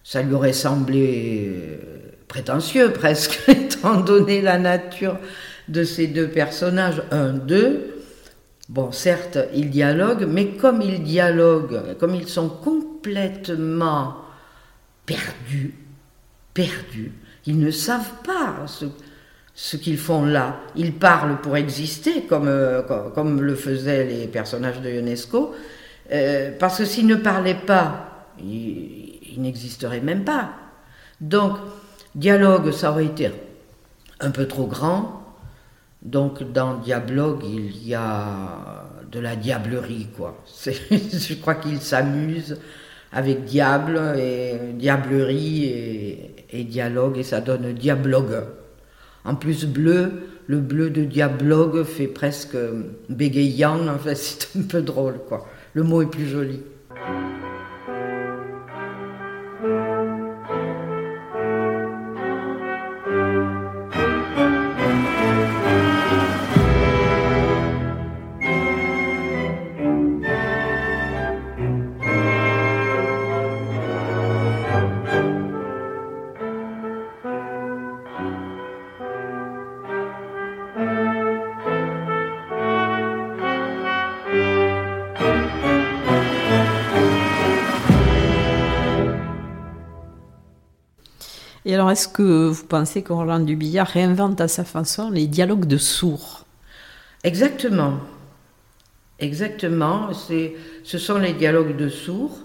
ça 0.02 0.22
lui 0.22 0.34
aurait 0.34 0.52
semblé 0.52 1.78
prétentieux 2.32 2.92
presque, 2.94 3.42
étant 3.48 4.00
donné 4.00 4.40
la 4.40 4.58
nature 4.58 5.18
de 5.68 5.84
ces 5.84 6.06
deux 6.06 6.28
personnages, 6.28 7.02
un, 7.10 7.34
deux. 7.34 8.02
Bon, 8.70 8.90
certes, 8.90 9.38
ils 9.54 9.68
dialoguent, 9.68 10.26
mais 10.26 10.52
comme 10.52 10.80
ils 10.80 11.02
dialoguent, 11.02 11.98
comme 12.00 12.14
ils 12.14 12.26
sont 12.26 12.48
complètement 12.48 14.16
perdus, 15.04 15.74
perdus, 16.54 17.12
ils 17.44 17.58
ne 17.58 17.70
savent 17.70 18.22
pas 18.24 18.64
ce, 19.54 19.76
qu'ils 19.76 19.98
font 19.98 20.24
là. 20.24 20.60
Ils 20.74 20.94
parlent 20.94 21.38
pour 21.42 21.58
exister, 21.58 22.22
comme, 22.22 22.48
euh, 22.48 22.80
comme, 23.14 23.42
le 23.42 23.54
faisaient 23.54 24.04
les 24.04 24.26
personnages 24.26 24.80
de 24.80 24.88
Ionesco, 24.88 25.54
euh, 26.10 26.52
parce 26.58 26.78
que 26.78 26.86
s'ils 26.86 27.06
ne 27.06 27.16
parlaient 27.16 27.62
pas, 27.66 28.26
ils, 28.42 29.18
ils 29.34 29.42
n'existeraient 29.42 30.00
même 30.00 30.24
pas. 30.24 30.50
Donc, 31.20 31.58
dialogue, 32.14 32.70
ça 32.72 32.90
aurait 32.90 33.06
été 33.06 33.30
un 34.20 34.30
peu 34.30 34.46
trop 34.46 34.66
grand, 34.66 35.22
donc 36.02 36.42
dans 36.52 36.74
Diablogue, 36.78 37.44
il 37.44 37.86
y 37.86 37.94
a 37.94 38.84
de 39.10 39.20
la 39.20 39.36
diablerie, 39.36 40.08
quoi. 40.16 40.42
Je 40.64 41.34
crois 41.34 41.54
qu'il 41.56 41.80
s'amuse 41.80 42.58
avec 43.12 43.44
diable 43.44 44.00
et 44.18 44.54
diablerie 44.74 46.34
et, 46.50 46.64
dialogue 46.64 47.18
et 47.18 47.22
ça 47.22 47.40
donne 47.40 47.72
diablogue. 47.72 48.44
En 49.24 49.34
plus 49.34 49.66
bleu, 49.66 50.28
le 50.46 50.58
bleu 50.58 50.90
de 50.90 51.04
diablogue 51.04 51.84
fait 51.84 52.08
presque 52.08 52.56
bégayant, 53.08 53.86
en 53.86 53.98
fait 53.98 54.14
c'est 54.16 54.58
un 54.58 54.62
peu 54.62 54.82
drôle, 54.82 55.20
quoi. 55.28 55.46
Le 55.74 55.82
mot 55.82 56.02
est 56.02 56.10
plus 56.10 56.26
joli. 56.26 56.60
Est-ce 91.92 92.08
que 92.08 92.48
vous 92.48 92.64
pensez 92.64 93.02
que 93.02 93.12
Roland 93.12 93.40
Dubillard 93.40 93.86
réinvente 93.86 94.40
à 94.40 94.48
sa 94.48 94.64
façon 94.64 95.10
les 95.10 95.26
dialogues 95.26 95.66
de 95.66 95.76
sourds? 95.76 96.44
Exactement. 97.22 97.98
Exactement. 99.20 100.10
Ce 100.12 100.98
sont 100.98 101.18
les 101.18 101.34
dialogues 101.34 101.76
de 101.76 101.88
sourds. 101.88 102.38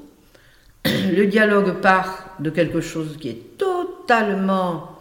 Le 0.85 1.25
dialogue 1.25 1.81
part 1.81 2.35
de 2.39 2.49
quelque 2.49 2.81
chose 2.81 3.17
qui 3.19 3.29
est 3.29 3.57
totalement 3.57 4.91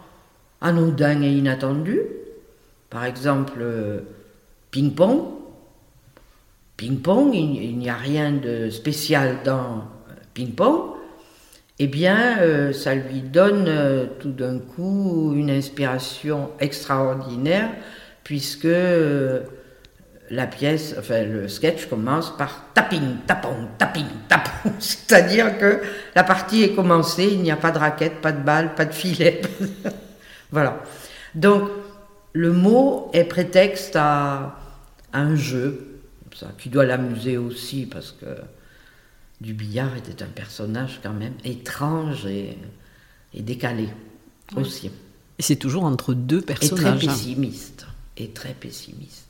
anodin 0.61 1.21
et 1.21 1.31
inattendu. 1.31 1.99
Par 2.89 3.05
exemple, 3.05 3.63
ping-pong. 4.71 5.25
Ping-pong, 6.77 7.35
il 7.35 7.77
n'y 7.77 7.89
a 7.89 7.95
rien 7.95 8.31
de 8.31 8.69
spécial 8.69 9.39
dans 9.43 9.83
ping-pong 10.33 10.96
eh 11.79 11.87
bien, 11.87 12.39
euh, 12.41 12.73
ça 12.73 12.95
lui 12.95 13.21
donne 13.21 13.65
euh, 13.67 14.05
tout 14.19 14.31
d'un 14.31 14.57
coup 14.57 15.33
une 15.35 15.51
inspiration 15.51 16.49
extraordinaire, 16.59 17.69
puisque 18.23 18.65
euh, 18.65 19.41
la 20.31 20.47
pièce, 20.47 20.95
enfin 20.97 21.23
le 21.23 21.47
sketch 21.47 21.85
commence 21.85 22.35
par 22.35 22.65
tapping, 22.73 23.17
tapon, 23.27 23.67
tapping, 23.77 24.07
tapon. 24.27 24.71
C'est-à-dire 24.79 25.57
que 25.59 25.81
la 26.15 26.23
partie 26.23 26.63
est 26.63 26.73
commencée, 26.73 27.29
il 27.31 27.41
n'y 27.41 27.51
a 27.51 27.55
pas 27.55 27.71
de 27.71 27.77
raquette, 27.77 28.21
pas 28.21 28.31
de 28.31 28.43
balle, 28.43 28.73
pas 28.73 28.85
de 28.85 28.93
filet. 28.93 29.41
voilà. 30.51 30.81
Donc 31.35 31.69
le 32.33 32.51
mot 32.51 33.11
est 33.13 33.23
prétexte 33.25 33.95
à, 33.95 34.57
un 35.13 35.35
jeu, 35.35 35.99
ça, 36.35 36.47
qui 36.57 36.69
doit 36.69 36.85
l'amuser 36.85 37.37
aussi 37.37 37.85
parce 37.85 38.11
que 38.11 38.25
du 39.41 39.53
billard 39.53 39.95
était 39.97 40.23
un 40.23 40.27
personnage 40.27 40.99
quand 41.03 41.13
même 41.13 41.33
étrange 41.43 42.25
et, 42.25 42.57
décalé 43.33 43.89
aussi. 44.55 44.89
Et 45.37 45.43
c'est 45.43 45.55
toujours 45.55 45.83
entre 45.83 46.13
deux 46.13 46.41
personnages. 46.41 47.03
Et 47.03 47.05
très 47.05 47.09
hein. 47.09 47.13
pessimiste. 47.13 47.87
Et 48.17 48.29
très 48.29 48.53
pessimiste. 48.53 49.27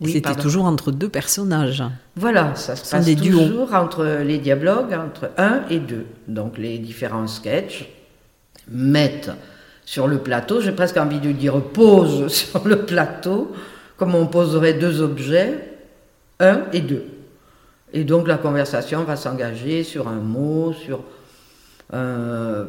Oui, 0.00 0.12
C'était 0.12 0.34
toujours 0.34 0.64
entre 0.64 0.90
deux 0.90 1.08
personnages. 1.08 1.84
Voilà, 2.16 2.54
ça 2.56 2.76
se 2.76 2.90
passe 2.90 3.16
toujours 3.16 3.72
entre 3.72 4.04
les 4.24 4.38
dialogues, 4.38 4.92
entre 4.92 5.30
un 5.38 5.62
et 5.70 5.78
deux. 5.78 6.06
Donc 6.28 6.58
les 6.58 6.78
différents 6.78 7.28
sketchs 7.28 7.88
mettent 8.68 9.30
sur 9.84 10.08
le 10.08 10.18
plateau, 10.18 10.60
j'ai 10.60 10.72
presque 10.72 10.96
envie 10.96 11.20
de 11.20 11.32
dire 11.32 11.60
pose 11.62 12.28
sur 12.32 12.66
le 12.66 12.84
plateau, 12.84 13.52
comme 13.96 14.14
on 14.14 14.26
poserait 14.26 14.74
deux 14.74 15.00
objets, 15.00 15.78
un 16.40 16.62
et 16.72 16.80
deux. 16.80 17.04
Et 17.92 18.04
donc 18.04 18.26
la 18.26 18.38
conversation 18.38 19.04
va 19.04 19.16
s'engager 19.16 19.84
sur 19.84 20.08
un 20.08 20.20
mot, 20.20 20.72
sur 20.72 21.04
un 21.92 22.66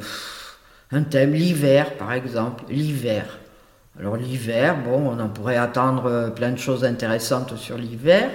thème, 1.09 1.33
l'hiver 1.33 1.97
par 1.97 2.13
exemple, 2.13 2.65
l'hiver. 2.69 3.39
Alors 3.99 4.17
l'hiver, 4.17 4.77
bon, 4.83 5.11
on 5.11 5.19
en 5.19 5.29
pourrait 5.29 5.57
attendre 5.57 6.05
euh, 6.07 6.29
plein 6.31 6.51
de 6.51 6.57
choses 6.57 6.83
intéressantes 6.83 7.55
sur 7.57 7.77
l'hiver. 7.77 8.29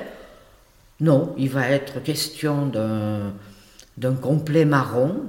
Non, 1.00 1.34
il 1.36 1.50
va 1.50 1.68
être 1.68 2.00
question 2.02 2.66
d'un 3.96 4.14
complet 4.14 4.64
marron, 4.64 5.22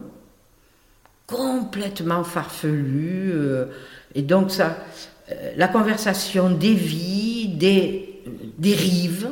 complètement 1.25 2.24
farfelu. 2.24 3.32
Euh, 3.34 3.66
et 4.13 4.22
donc 4.22 4.51
ça, 4.51 4.78
euh, 5.32 5.51
la 5.58 5.68
conversation 5.68 6.51
dévie, 6.51 7.48
dérive, 8.58 9.30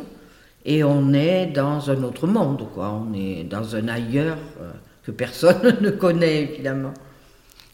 et 0.67 0.83
on 0.83 1.13
est 1.13 1.47
dans 1.47 1.89
un 1.89 2.03
autre 2.03 2.27
monde, 2.27 2.67
quoi. 2.75 2.91
On 2.91 3.13
est 3.13 3.45
dans 3.45 3.75
un 3.75 3.87
ailleurs 3.87 4.37
que 5.03 5.11
personne 5.11 5.77
ne 5.81 5.89
connaît, 5.89 6.43
évidemment. 6.43 6.93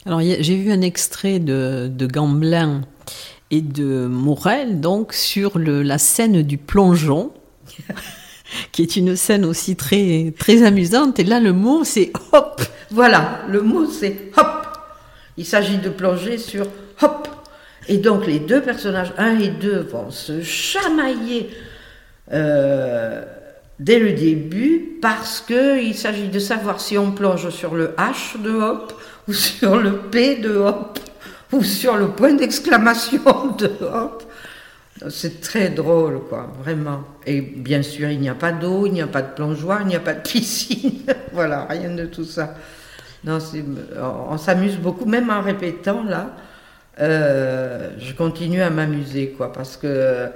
Alors 0.06 0.20
j'ai 0.20 0.56
vu 0.56 0.70
un 0.70 0.80
extrait 0.80 1.40
de, 1.40 1.90
de 1.92 2.06
Gamblin 2.06 2.82
et 3.50 3.62
de 3.62 4.06
Morel, 4.06 4.80
donc 4.80 5.12
sur 5.12 5.58
le, 5.58 5.82
la 5.82 5.98
scène 5.98 6.42
du 6.42 6.56
plongeon, 6.56 7.32
qui 8.72 8.82
est 8.82 8.96
une 8.96 9.16
scène 9.16 9.44
aussi 9.44 9.74
très, 9.74 10.32
très 10.38 10.62
amusante. 10.62 11.18
Et 11.18 11.24
là, 11.24 11.40
le 11.40 11.52
mot, 11.52 11.82
c'est 11.84 12.12
hop. 12.32 12.62
Voilà, 12.90 13.40
le 13.48 13.60
mot, 13.60 13.86
c'est 13.86 14.30
hop. 14.36 14.66
Il 15.36 15.44
s'agit 15.44 15.78
de 15.78 15.88
plonger 15.88 16.38
sur 16.38 16.66
hop. 17.02 17.28
Et 17.88 17.98
donc, 17.98 18.26
les 18.26 18.38
deux 18.38 18.62
personnages, 18.62 19.12
un 19.18 19.38
et 19.40 19.48
deux, 19.48 19.80
vont 19.80 20.10
se 20.10 20.42
chamailler 20.42 21.50
euh, 22.32 23.22
dès 23.78 23.98
le 23.98 24.12
début 24.12 24.98
parce 25.02 25.40
qu'il 25.40 25.94
s'agit 25.94 26.28
de 26.28 26.38
savoir 26.38 26.80
si 26.80 26.96
on 26.96 27.12
plonge 27.12 27.50
sur 27.50 27.74
le 27.74 27.94
H 27.98 28.40
de 28.40 28.50
hop 28.50 28.92
ou 29.28 29.32
sur 29.32 29.76
le 29.76 29.98
P 29.98 30.36
de 30.36 30.56
hop 30.56 30.98
ou 31.52 31.62
sur 31.62 31.96
le 31.96 32.08
point 32.08 32.34
d'exclamation 32.34 33.20
de 33.58 33.70
hop. 33.80 34.22
C'est 35.10 35.40
très 35.40 35.70
drôle, 35.70 36.20
quoi, 36.28 36.52
vraiment. 36.62 37.02
Et 37.26 37.40
bien 37.40 37.82
sûr, 37.82 38.08
il 38.10 38.20
n'y 38.20 38.28
a 38.28 38.34
pas 38.34 38.52
d'eau, 38.52 38.86
il 38.86 38.92
n'y 38.92 39.02
a 39.02 39.06
pas 39.06 39.22
de 39.22 39.34
plongeoir, 39.34 39.82
il 39.82 39.88
n'y 39.88 39.96
a 39.96 40.00
pas 40.00 40.14
de 40.14 40.20
piscine. 40.28 41.02
voilà, 41.32 41.66
rien 41.68 41.90
de 41.90 42.06
tout 42.06 42.24
ça. 42.24 42.54
Non, 43.24 43.38
on 44.30 44.38
s'amuse 44.38 44.76
beaucoup, 44.76 45.06
même 45.06 45.30
en 45.30 45.42
répétant, 45.42 46.04
là. 46.04 46.30
Euh, 47.00 47.90
je 47.98 48.12
continue 48.12 48.62
à 48.62 48.70
m'amuser, 48.70 49.30
quoi, 49.36 49.52
parce 49.52 49.76
que 49.76 50.28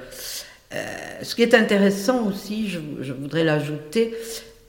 euh, 0.74 0.84
ce 1.22 1.34
qui 1.34 1.42
est 1.42 1.54
intéressant 1.54 2.26
aussi, 2.26 2.68
je, 2.68 2.78
je 3.00 3.12
voudrais 3.12 3.44
l'ajouter, 3.44 4.14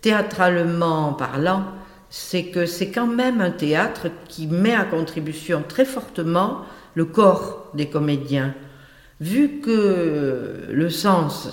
théâtralement 0.01 1.13
parlant, 1.13 1.65
c'est 2.09 2.45
que 2.45 2.65
c'est 2.65 2.89
quand 2.89 3.07
même 3.07 3.41
un 3.41 3.51
théâtre 3.51 4.07
qui 4.27 4.47
met 4.47 4.73
à 4.73 4.83
contribution 4.83 5.63
très 5.67 5.85
fortement 5.85 6.61
le 6.95 7.05
corps 7.05 7.69
des 7.73 7.87
comédiens. 7.87 8.55
Vu 9.19 9.59
que 9.59 10.67
le 10.69 10.89
sens, 10.89 11.49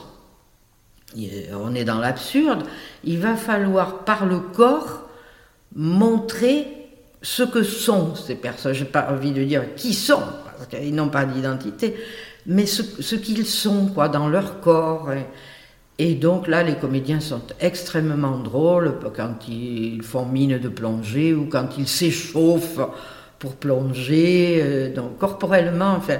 on 1.52 1.74
est 1.74 1.84
dans 1.84 1.98
l'absurde, 1.98 2.62
il 3.04 3.18
va 3.18 3.36
falloir 3.36 4.04
par 4.04 4.26
le 4.26 4.38
corps 4.38 5.08
montrer 5.74 6.66
ce 7.22 7.42
que 7.42 7.62
sont 7.62 8.14
ces 8.14 8.36
personnes. 8.36 8.72
Je 8.72 8.84
n'ai 8.84 8.90
pas 8.90 9.08
envie 9.10 9.32
de 9.32 9.42
dire 9.44 9.74
qui 9.74 9.92
sont, 9.92 10.22
parce 10.44 10.68
qu'ils 10.68 10.94
n'ont 10.94 11.08
pas 11.08 11.24
d'identité, 11.24 11.96
mais 12.46 12.66
ce, 12.66 13.14
qu'ils 13.16 13.46
sont 13.46 13.86
quoi, 13.86 14.08
dans 14.08 14.28
leur 14.28 14.60
corps. 14.60 15.10
Et 15.98 16.14
donc 16.14 16.46
là, 16.46 16.62
les 16.62 16.74
comédiens 16.74 17.20
sont 17.20 17.42
extrêmement 17.60 18.38
drôles 18.38 18.98
quand 19.16 19.48
ils 19.48 20.02
font 20.02 20.26
mine 20.26 20.58
de 20.58 20.68
plonger 20.68 21.32
ou 21.34 21.46
quand 21.46 21.78
ils 21.78 21.88
s'échauffent 21.88 22.80
pour 23.38 23.56
plonger. 23.56 24.60
Euh, 24.62 24.94
donc 24.94 25.18
corporellement, 25.18 25.94
enfin, 25.96 26.18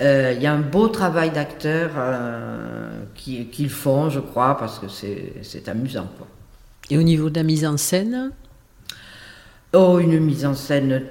euh, 0.00 0.32
il 0.36 0.42
y 0.42 0.46
a 0.46 0.52
un 0.52 0.60
beau 0.60 0.88
travail 0.88 1.30
d'acteurs 1.30 1.92
euh, 1.96 3.04
qu'ils 3.14 3.70
font, 3.70 4.10
je 4.10 4.20
crois, 4.20 4.56
parce 4.58 4.78
que 4.78 4.86
c'est 4.88 5.68
amusant. 5.68 6.08
Quoi. 6.16 6.26
Et 6.90 6.98
au 6.98 7.02
niveau 7.02 7.30
de 7.30 7.36
la 7.36 7.42
mise 7.42 7.66
en 7.66 7.76
scène? 7.76 8.30
Oh, 9.72 9.98
une 9.98 10.20
mise 10.20 10.46
en 10.46 10.54
scène 10.54 11.02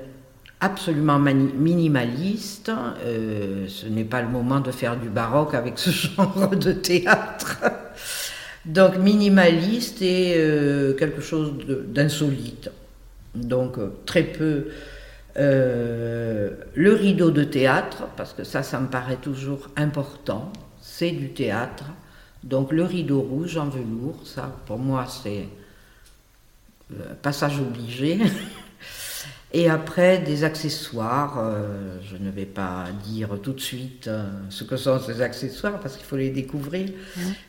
absolument 0.65 1.19
minimaliste. 1.19 2.69
Euh, 2.69 3.67
ce 3.67 3.86
n'est 3.86 4.04
pas 4.04 4.21
le 4.21 4.28
moment 4.28 4.60
de 4.60 4.71
faire 4.71 4.97
du 4.97 5.10
baroque 5.10 5.54
avec 5.54 5.78
ce 5.78 5.89
genre 6.15 6.49
de 6.49 6.71
théâtre. 6.71 7.62
Donc 8.65 8.97
minimaliste 8.97 10.01
et 10.01 10.34
euh, 10.38 10.93
quelque 10.93 11.21
chose 11.21 11.54
d'insolite. 11.88 12.71
Donc 13.36 13.78
euh, 13.78 13.89
très 14.06 14.23
peu 14.23 14.67
le 15.38 16.93
rideau 16.93 17.30
de 17.30 17.43
théâtre, 17.43 18.08
parce 18.15 18.32
que 18.34 18.45
ça, 18.45 18.63
ça 18.63 18.80
me 18.80 18.88
paraît 18.88 19.17
toujours 19.17 19.69
important. 19.75 20.51
C'est 20.82 21.12
du 21.12 21.32
théâtre. 21.32 21.84
Donc 22.43 22.71
le 22.71 22.84
rideau 22.84 23.21
rouge 23.21 23.58
en 23.58 23.67
velours, 23.67 24.21
ça 24.23 24.56
pour 24.65 24.80
moi 24.80 25.06
c'est 25.08 25.47
passage 27.21 27.60
obligé. 27.60 28.19
Et 29.58 29.70
après, 29.70 30.18
des 30.18 30.44
accessoires. 30.44 31.39
Euh, 31.39 31.98
je 32.04 32.18
ne 32.22 32.30
vais 32.30 32.46
pas 32.46 32.84
dire 33.06 33.30
tout 33.41 33.54
de 33.54 33.62
suite 33.62 34.10
euh, 34.10 34.26
ce 34.50 34.65
que 34.65 34.76
sont 34.76 35.00
ces 35.00 35.22
accessoires 35.22 35.80
parce 35.80 35.96
qu'il 35.96 36.06
faut 36.06 36.18
les 36.18 36.30
découvrir. 36.30 36.89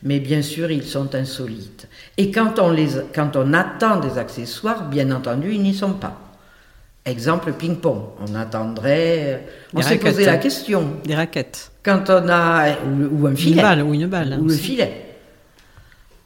Mais 0.04 0.20
bien 0.20 0.40
sûr, 0.40 0.70
ils 0.70 0.84
sont 0.84 1.16
insolites. 1.16 1.88
Et 2.16 2.30
quand 2.30 2.60
on, 2.60 2.70
les, 2.70 2.86
quand 3.12 3.34
on 3.34 3.52
attend 3.52 3.98
des 3.98 4.18
accessoires, 4.18 4.88
bien 4.88 5.10
entendu, 5.10 5.52
ils 5.52 5.60
n'y 5.60 5.74
sont 5.74 5.94
pas. 5.94 6.16
Exemple 7.04 7.52
ping-pong. 7.52 8.00
On 8.20 8.36
attendrait. 8.36 9.44
On 9.74 9.82
s'est 9.82 9.98
posé 9.98 10.26
la 10.26 10.36
question. 10.36 10.98
Des 11.04 11.16
raquettes. 11.16 11.72
Quand 11.82 12.08
on 12.08 12.28
a. 12.28 12.68
Ou, 13.10 13.26
un 13.26 13.34
filet. 13.34 13.56
Une 13.56 13.62
balle, 13.62 13.82
ou 13.82 13.94
une 13.94 14.06
balle. 14.06 14.38
Ou 14.40 14.46
le 14.46 14.54
filet. 14.54 15.06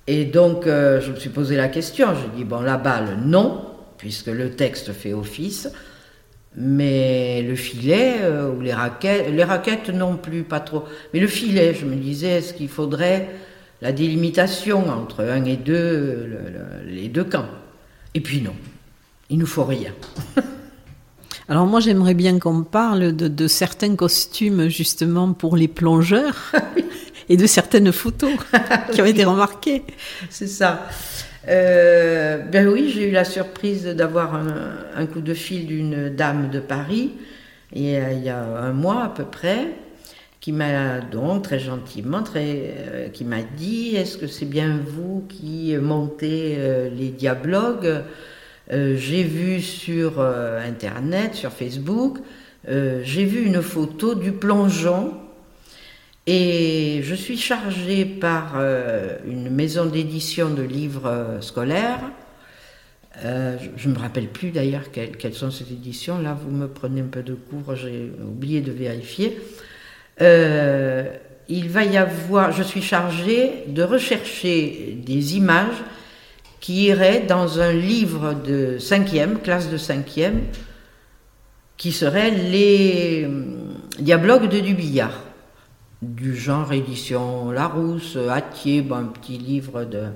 Et 0.07 0.27
donc, 0.27 0.67
euh, 0.67 1.01
je 1.01 1.11
me 1.11 1.17
suis 1.17 1.31
posé 1.31 1.57
la 1.57 1.69
question. 1.69 2.09
J'ai 2.15 2.37
dit, 2.37 2.45
bon, 2.45 2.61
la 2.61 2.77
balle, 2.77 3.17
non 3.25 3.70
puisque 4.01 4.29
le 4.29 4.51
texte 4.53 4.95
fait 4.95 5.13
office, 5.13 5.69
mais 6.57 7.43
le 7.43 7.55
filet 7.55 8.17
euh, 8.23 8.51
ou 8.51 8.63
les 8.63 8.73
raquettes, 8.73 9.29
les 9.31 9.45
raquettes 9.45 9.91
non 9.91 10.17
plus, 10.17 10.43
pas 10.43 10.61
trop. 10.61 10.85
Mais 11.13 11.21
le 11.21 11.27
filet, 11.27 11.75
je 11.79 11.85
me 11.85 11.95
disais, 11.95 12.39
est-ce 12.39 12.55
qu'il 12.55 12.71
faudrait 12.71 13.29
la 13.83 13.93
délimitation 13.93 14.89
entre 14.89 15.23
un 15.23 15.45
et 15.45 15.59
deux, 15.59 16.29
les 16.87 17.09
deux 17.09 17.25
camps? 17.25 17.51
Et 18.15 18.23
puis 18.23 18.41
non, 18.41 18.55
il 19.29 19.37
nous 19.37 19.47
faut 19.47 19.65
rien. 19.65 19.93
Alors 21.51 21.67
moi 21.67 21.81
j'aimerais 21.81 22.15
bien 22.15 22.39
qu'on 22.39 22.63
parle 22.63 23.15
de, 23.15 23.29
de, 23.29 23.49
certains 23.49 23.97
costumes 23.97 24.69
justement 24.69 25.35
pour 25.35 25.57
les 25.57 25.69
plongeurs 25.69 26.53
et 27.29 27.37
de 27.37 27.47
certaines 27.47 27.93
photos 27.93 28.33
qui 28.93 29.03
ont 29.03 29.07
été 29.07 29.25
remarquées. 29.25 29.83
C'est 30.31 30.47
ça. 30.47 30.87
Euh, 31.49 32.39
ben 32.39 32.69
oui, 32.69 32.91
j'ai 32.95 33.09
eu 33.09 33.13
la 33.13 33.25
surprise 33.25 33.87
d'avoir 33.87 34.35
un, 34.35 35.07
coup 35.07 35.21
de 35.21 35.35
fil 35.35 35.67
d'une 35.67 36.11
dame 36.11 36.51
de 36.51 36.61
Paris, 36.61 37.13
et, 37.75 37.99
euh, 37.99 38.13
il 38.13 38.23
y 38.23 38.29
a 38.29 38.43
un 38.43 38.73
mois 38.73 39.05
à 39.05 39.09
peu 39.09 39.25
près, 39.25 39.69
qui 40.41 40.53
m'a 40.53 41.01
donc 41.01 41.45
très 41.45 41.59
gentiment, 41.59 42.23
très, 42.23 42.75
euh, 42.79 43.09
qui 43.09 43.25
m'a 43.25 43.43
dit 43.43 43.97
Est-ce 43.97 44.17
que 44.17 44.27
c'est 44.27 44.47
bien 44.47 44.81
vous 44.85 45.25
qui 45.29 45.77
montez 45.77 46.57
les 46.97 47.09
diablogues? 47.09 48.03
J'ai 48.71 49.25
vu 49.25 49.61
sur 49.61 50.21
Internet, 50.21 51.35
sur 51.35 51.51
Facebook, 51.51 52.19
j'ai 52.69 53.25
vu 53.25 53.45
une 53.45 53.63
photo 53.63 54.15
du 54.15 54.33
plongeon 54.33 55.13
Et 56.27 57.01
je 57.03 57.15
suis 57.15 57.39
chargée 57.39 58.05
par 58.05 58.53
euh, 58.57 59.17
une 59.27 59.49
maison 59.49 59.87
d'édition 59.87 60.51
de 60.51 60.63
livres 60.63 61.07
euh, 61.07 61.41
scolaires. 61.41 62.01
Euh, 63.25 63.57
je 63.77 63.89
ne 63.89 63.95
me 63.95 63.99
rappelle 63.99 64.29
plus 64.29 64.51
d'ailleurs 64.51 64.91
quelles, 64.93 65.35
sont 65.35 65.51
ces 65.51 65.65
éditions. 65.73 66.19
Là, 66.19 66.37
vous 66.41 66.51
me 66.51 66.69
prenez 66.69 67.01
un 67.01 67.07
peu 67.07 67.23
de 67.23 67.35
cours, 67.35 67.75
j'ai 67.75 68.13
oublié 68.23 68.61
de 68.61 68.71
vérifier. 68.71 69.39
il 70.21 71.69
va 71.69 71.85
y 71.85 71.97
avoir, 71.97 72.53
je 72.53 72.63
suis 72.63 72.83
chargée 72.83 73.65
de 73.67 73.83
rechercher 73.83 74.99
des 75.05 75.37
images 75.37 75.83
qui 76.61 76.85
iraient 76.85 77.25
dans 77.27 77.61
un 77.61 77.73
livre 77.73 78.35
de 78.35 78.79
cinquième, 78.79 79.41
classe 79.41 79.71
de 79.71 79.79
cinquième, 79.79 80.43
qui 81.79 81.93
serait 81.93 82.31
les 82.31 83.27
dialogues 83.99 84.49
de 84.49 84.61
Dubillard 84.61 85.30
du 86.03 86.35
genre 86.35 86.73
édition 86.73 87.51
Larousse, 87.51 88.17
Attier, 88.17 88.85
un 88.91 89.05
petit 89.05 89.39
livre 89.39 89.85
de... 89.85 90.07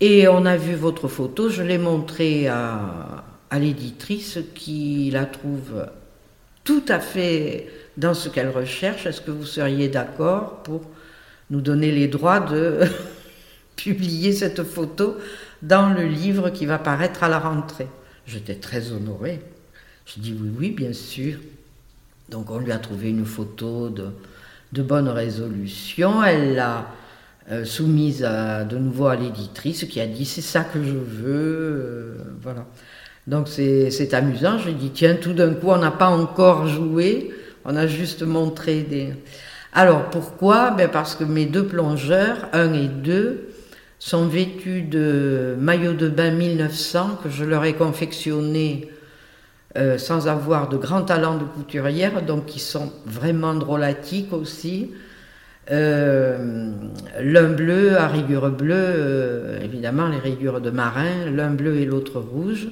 Et 0.00 0.28
on 0.28 0.46
a 0.46 0.56
vu 0.56 0.74
votre 0.74 1.08
photo, 1.08 1.48
je 1.48 1.62
l'ai 1.62 1.78
montrée 1.78 2.46
à, 2.46 3.24
à 3.50 3.58
l'éditrice 3.58 4.38
qui 4.54 5.10
la 5.10 5.26
trouve 5.26 5.86
tout 6.64 6.84
à 6.88 7.00
fait 7.00 7.68
dans 7.96 8.14
ce 8.14 8.28
qu'elle 8.28 8.50
recherche. 8.50 9.06
Est-ce 9.06 9.20
que 9.20 9.30
vous 9.30 9.46
seriez 9.46 9.88
d'accord 9.88 10.62
pour 10.62 10.82
nous 11.50 11.60
donner 11.60 11.90
les 11.90 12.08
droits 12.08 12.40
de 12.40 12.80
publier 13.76 14.32
cette 14.32 14.62
photo 14.62 15.16
dans 15.62 15.88
le 15.88 16.06
livre 16.06 16.50
qui 16.50 16.66
va 16.66 16.78
paraître 16.78 17.24
à 17.24 17.28
la 17.28 17.38
rentrée? 17.38 17.88
J'étais 18.26 18.56
très 18.56 18.92
honorée. 18.92 19.40
Je 20.04 20.20
dis 20.20 20.36
oui, 20.38 20.50
oui, 20.58 20.70
bien 20.70 20.92
sûr. 20.92 21.38
Donc 22.28 22.50
on 22.50 22.58
lui 22.58 22.72
a 22.72 22.78
trouvé 22.78 23.08
une 23.08 23.24
photo 23.24 23.88
de, 23.88 24.10
de 24.72 24.82
bonne 24.82 25.08
résolution. 25.08 26.22
Elle 26.22 26.54
l'a 26.54 26.86
euh, 27.50 27.64
soumise 27.64 28.20
de 28.20 28.76
nouveau 28.76 29.06
à 29.06 29.16
l'éditrice 29.16 29.84
qui 29.84 30.00
a 30.00 30.06
dit 30.06 30.24
c'est 30.24 30.42
ça 30.42 30.64
que 30.64 30.82
je 30.82 30.92
veux. 30.92 31.26
Euh, 31.26 32.14
voilà. 32.42 32.66
Donc 33.26 33.48
c'est 33.48 34.14
amusant. 34.14 34.58
Je 34.58 34.70
dit 34.70 34.90
tiens, 34.90 35.14
tout 35.14 35.32
d'un 35.32 35.54
coup, 35.54 35.68
on 35.68 35.78
n'a 35.78 35.90
pas 35.90 36.08
encore 36.08 36.66
joué, 36.66 37.30
on 37.64 37.76
a 37.76 37.86
juste 37.86 38.22
montré 38.22 38.82
des. 38.82 39.12
Alors 39.72 40.10
pourquoi? 40.10 40.70
Ben 40.70 40.88
Parce 40.88 41.14
que 41.14 41.24
mes 41.24 41.46
deux 41.46 41.64
plongeurs, 41.66 42.48
un 42.52 42.72
et 42.72 42.88
deux, 42.88 43.48
sont 43.98 44.26
vêtus 44.26 44.82
de 44.82 45.56
maillots 45.58 45.92
de 45.92 46.08
bain 46.08 46.30
1900 46.30 47.20
que 47.22 47.30
je 47.30 47.44
leur 47.44 47.64
ai 47.64 47.74
confectionnés 47.74 48.90
euh, 49.76 49.98
sans 49.98 50.28
avoir 50.28 50.70
de 50.70 50.78
grands 50.78 51.02
talents 51.02 51.36
de 51.36 51.44
couturière, 51.44 52.22
donc 52.22 52.46
qui 52.46 52.58
sont 52.58 52.90
vraiment 53.04 53.54
drôlatiques 53.54 54.32
aussi. 54.32 54.92
Euh, 55.70 56.72
l'un 57.20 57.50
bleu 57.50 57.98
à 57.98 58.08
rayures 58.08 58.50
bleues, 58.50 58.72
euh, 58.74 59.60
évidemment 59.62 60.08
les 60.08 60.16
rayures 60.16 60.62
de 60.62 60.70
marin, 60.70 61.30
l'un 61.30 61.50
bleu 61.50 61.76
et 61.76 61.84
l'autre 61.84 62.18
rouge. 62.18 62.68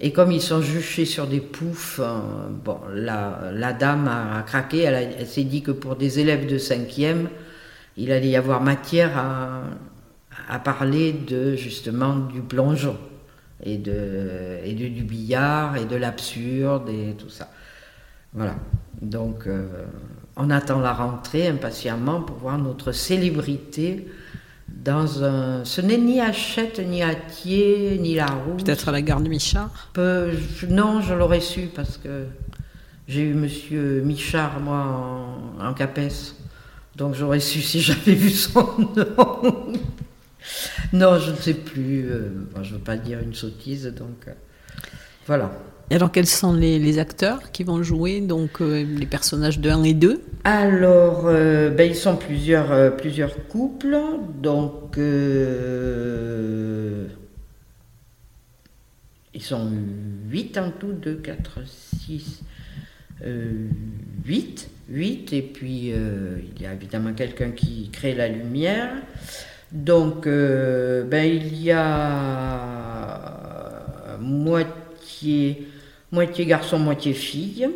Et 0.00 0.12
comme 0.12 0.32
ils 0.32 0.42
sont 0.42 0.60
juchés 0.60 1.04
sur 1.04 1.28
des 1.28 1.40
poufs, 1.40 2.00
bon, 2.64 2.80
la, 2.92 3.72
dame 3.72 4.08
a, 4.08 4.42
craqué, 4.42 4.80
elle, 4.80 5.26
s'est 5.26 5.44
dit 5.44 5.62
que 5.62 5.70
pour 5.70 5.94
des 5.94 6.18
élèves 6.18 6.50
de 6.50 6.58
cinquième, 6.58 7.28
il 7.96 8.10
allait 8.10 8.30
y 8.30 8.36
avoir 8.36 8.60
matière 8.60 9.16
à, 9.16 9.62
à 10.48 10.58
parler 10.58 11.12
de 11.12 11.54
justement 11.54 12.16
du 12.16 12.40
plongeon 12.40 12.96
et, 13.62 13.78
de, 13.78 14.58
et 14.64 14.72
du 14.74 15.02
billard 15.02 15.76
et 15.76 15.84
de 15.84 15.96
l'absurde 15.96 16.88
et 16.88 17.14
tout 17.18 17.30
ça. 17.30 17.50
Voilà. 18.32 18.54
Donc, 19.00 19.46
euh, 19.46 19.84
on 20.36 20.50
attend 20.50 20.80
la 20.80 20.92
rentrée 20.92 21.48
impatiemment 21.48 22.20
pour 22.20 22.36
voir 22.36 22.58
notre 22.58 22.92
célébrité 22.92 24.06
dans 24.68 25.24
un. 25.24 25.64
Ce 25.64 25.80
n'est 25.80 25.98
ni 25.98 26.20
Hachette, 26.20 26.78
ni 26.78 27.02
Atier, 27.02 27.98
ni 28.00 28.14
La 28.14 28.26
Rousse. 28.26 28.62
Peut-être 28.62 28.88
à 28.88 28.92
la 28.92 29.02
gare 29.02 29.20
de 29.20 29.28
Michard 29.28 29.90
Non, 30.68 31.00
je 31.00 31.14
l'aurais 31.14 31.40
su 31.40 31.68
parce 31.74 31.96
que 31.96 32.26
j'ai 33.08 33.22
eu 33.22 33.34
monsieur 33.34 34.02
Michard, 34.02 34.60
moi, 34.60 34.84
en, 35.60 35.66
en 35.66 35.74
Capes. 35.74 36.00
Donc 36.96 37.14
j'aurais 37.14 37.40
su 37.40 37.60
si 37.60 37.80
j'avais 37.80 38.14
vu 38.14 38.30
son 38.30 38.66
nom. 38.96 39.72
Non, 40.92 41.18
je 41.18 41.30
ne 41.30 41.36
sais 41.36 41.54
plus. 41.54 42.08
Euh, 42.10 42.30
je 42.62 42.72
ne 42.72 42.78
veux 42.78 42.82
pas 42.82 42.96
dire 42.96 43.20
une 43.20 43.34
sottise, 43.34 43.86
donc 43.86 44.28
euh, 44.28 44.32
voilà. 45.26 45.52
Et 45.90 45.94
alors, 45.94 46.10
quels 46.10 46.26
sont 46.26 46.52
les, 46.52 46.98
acteurs 46.98 47.52
qui 47.52 47.62
vont 47.62 47.80
jouer 47.82 48.20
donc 48.20 48.60
euh, 48.60 48.82
les 48.82 49.06
personnages 49.06 49.60
de 49.60 49.70
1 49.70 49.84
et 49.84 49.94
2 49.94 50.20
Alors, 50.42 51.24
ben, 51.24 51.80
ils 51.80 51.94
sont 51.94 52.16
plusieurs, 52.16 52.96
plusieurs 52.96 53.46
couples. 53.46 53.96
Donc, 54.42 54.96
ils 59.32 59.42
sont 59.42 59.70
8 60.28 60.58
en 60.58 60.70
tout 60.72 60.92
2, 60.92 61.14
4, 61.16 61.60
6, 62.06 62.42
8. 64.24 64.70
8. 64.88 65.32
Et 65.32 65.42
puis, 65.42 65.92
il 65.92 66.62
y 66.62 66.66
a 66.66 66.72
évidemment 66.72 67.12
quelqu'un 67.12 67.52
qui 67.52 67.90
crée 67.92 68.16
la 68.16 68.26
lumière. 68.26 68.90
Donc, 69.72 70.26
euh, 70.26 71.02
ben, 71.04 71.24
il 71.24 71.62
y 71.62 71.72
a 71.72 72.96
moitié, 74.20 75.66
garçon, 76.46 76.78
moitié 76.78 77.12
fille. 77.14 77.68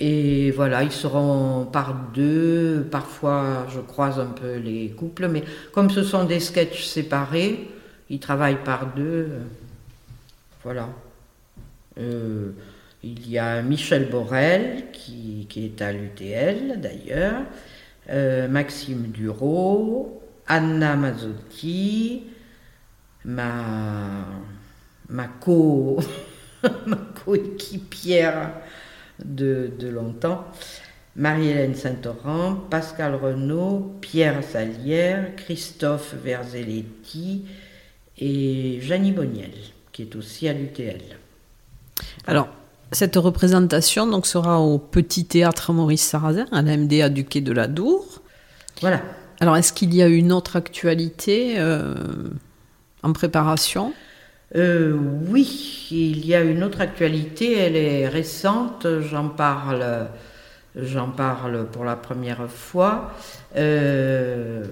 Et 0.00 0.52
voilà, 0.52 0.84
ils 0.84 0.92
seront 0.92 1.64
par 1.64 1.94
deux. 2.14 2.86
Parfois, 2.90 3.66
je 3.74 3.80
croise 3.80 4.20
un 4.20 4.26
peu 4.26 4.56
les 4.56 4.90
couples, 4.90 5.28
mais 5.28 5.42
comme 5.72 5.90
ce 5.90 6.02
sont 6.04 6.24
des 6.24 6.40
sketchs 6.40 6.84
séparés, 6.84 7.68
ils 8.10 8.20
travaillent 8.20 8.62
par 8.62 8.94
deux. 8.94 9.30
Voilà. 10.62 10.88
Euh, 11.98 12.52
il 13.02 13.28
y 13.28 13.38
a 13.38 13.62
Michel 13.62 14.08
Borel, 14.08 14.84
qui 14.92 15.48
est 15.56 15.82
à 15.82 15.92
l'UTL 15.92 16.80
d'ailleurs. 16.80 17.42
Euh, 18.10 18.48
Maxime 18.48 19.08
Duro, 19.08 20.22
Anna 20.46 20.96
Mazzotti, 20.96 22.24
ma, 23.24 24.24
ma, 25.10 25.28
co, 25.40 26.00
ma 26.86 26.96
coéquipière 27.24 28.52
de, 29.22 29.70
de 29.78 29.88
longtemps, 29.88 30.46
Marie-Hélène 31.16 31.74
Saint-Laurent, 31.74 32.54
Pascal 32.70 33.14
Renaud, 33.14 33.98
Pierre 34.00 34.42
Salière, 34.42 35.36
Christophe 35.36 36.14
Verzelletti 36.14 37.44
et 38.16 38.78
Janie 38.80 39.12
Boniel, 39.12 39.52
qui 39.92 40.02
est 40.02 40.16
aussi 40.16 40.48
à 40.48 40.54
l'UTL. 40.54 41.02
Alors, 42.26 42.48
cette 42.92 43.16
représentation 43.16 44.06
donc, 44.06 44.26
sera 44.26 44.60
au 44.60 44.78
Petit 44.78 45.24
Théâtre 45.24 45.72
Maurice 45.72 46.02
Sarrazin, 46.02 46.46
à 46.52 46.62
la 46.62 46.76
MDA 46.76 47.08
du 47.08 47.24
Quai 47.24 47.40
de 47.40 47.52
la 47.52 47.66
Dour. 47.66 48.22
Voilà. 48.80 49.02
Alors, 49.40 49.56
est-ce 49.56 49.72
qu'il 49.72 49.94
y 49.94 50.02
a 50.02 50.08
une 50.08 50.32
autre 50.32 50.56
actualité 50.56 51.56
euh, 51.58 51.94
en 53.02 53.12
préparation? 53.12 53.92
Euh, 54.56 54.96
Oui, 55.28 55.86
il 55.90 56.26
y 56.26 56.34
a 56.34 56.40
une 56.40 56.64
autre 56.64 56.80
actualité. 56.80 57.58
Elle 57.58 57.76
est 57.76 58.08
récente. 58.08 58.86
J'en 59.00 59.28
parle, 59.28 60.08
j'en 60.74 61.10
parle 61.10 61.66
pour 61.66 61.84
la 61.84 61.96
première 61.96 62.50
fois. 62.50 63.12
Euh, 63.56 64.64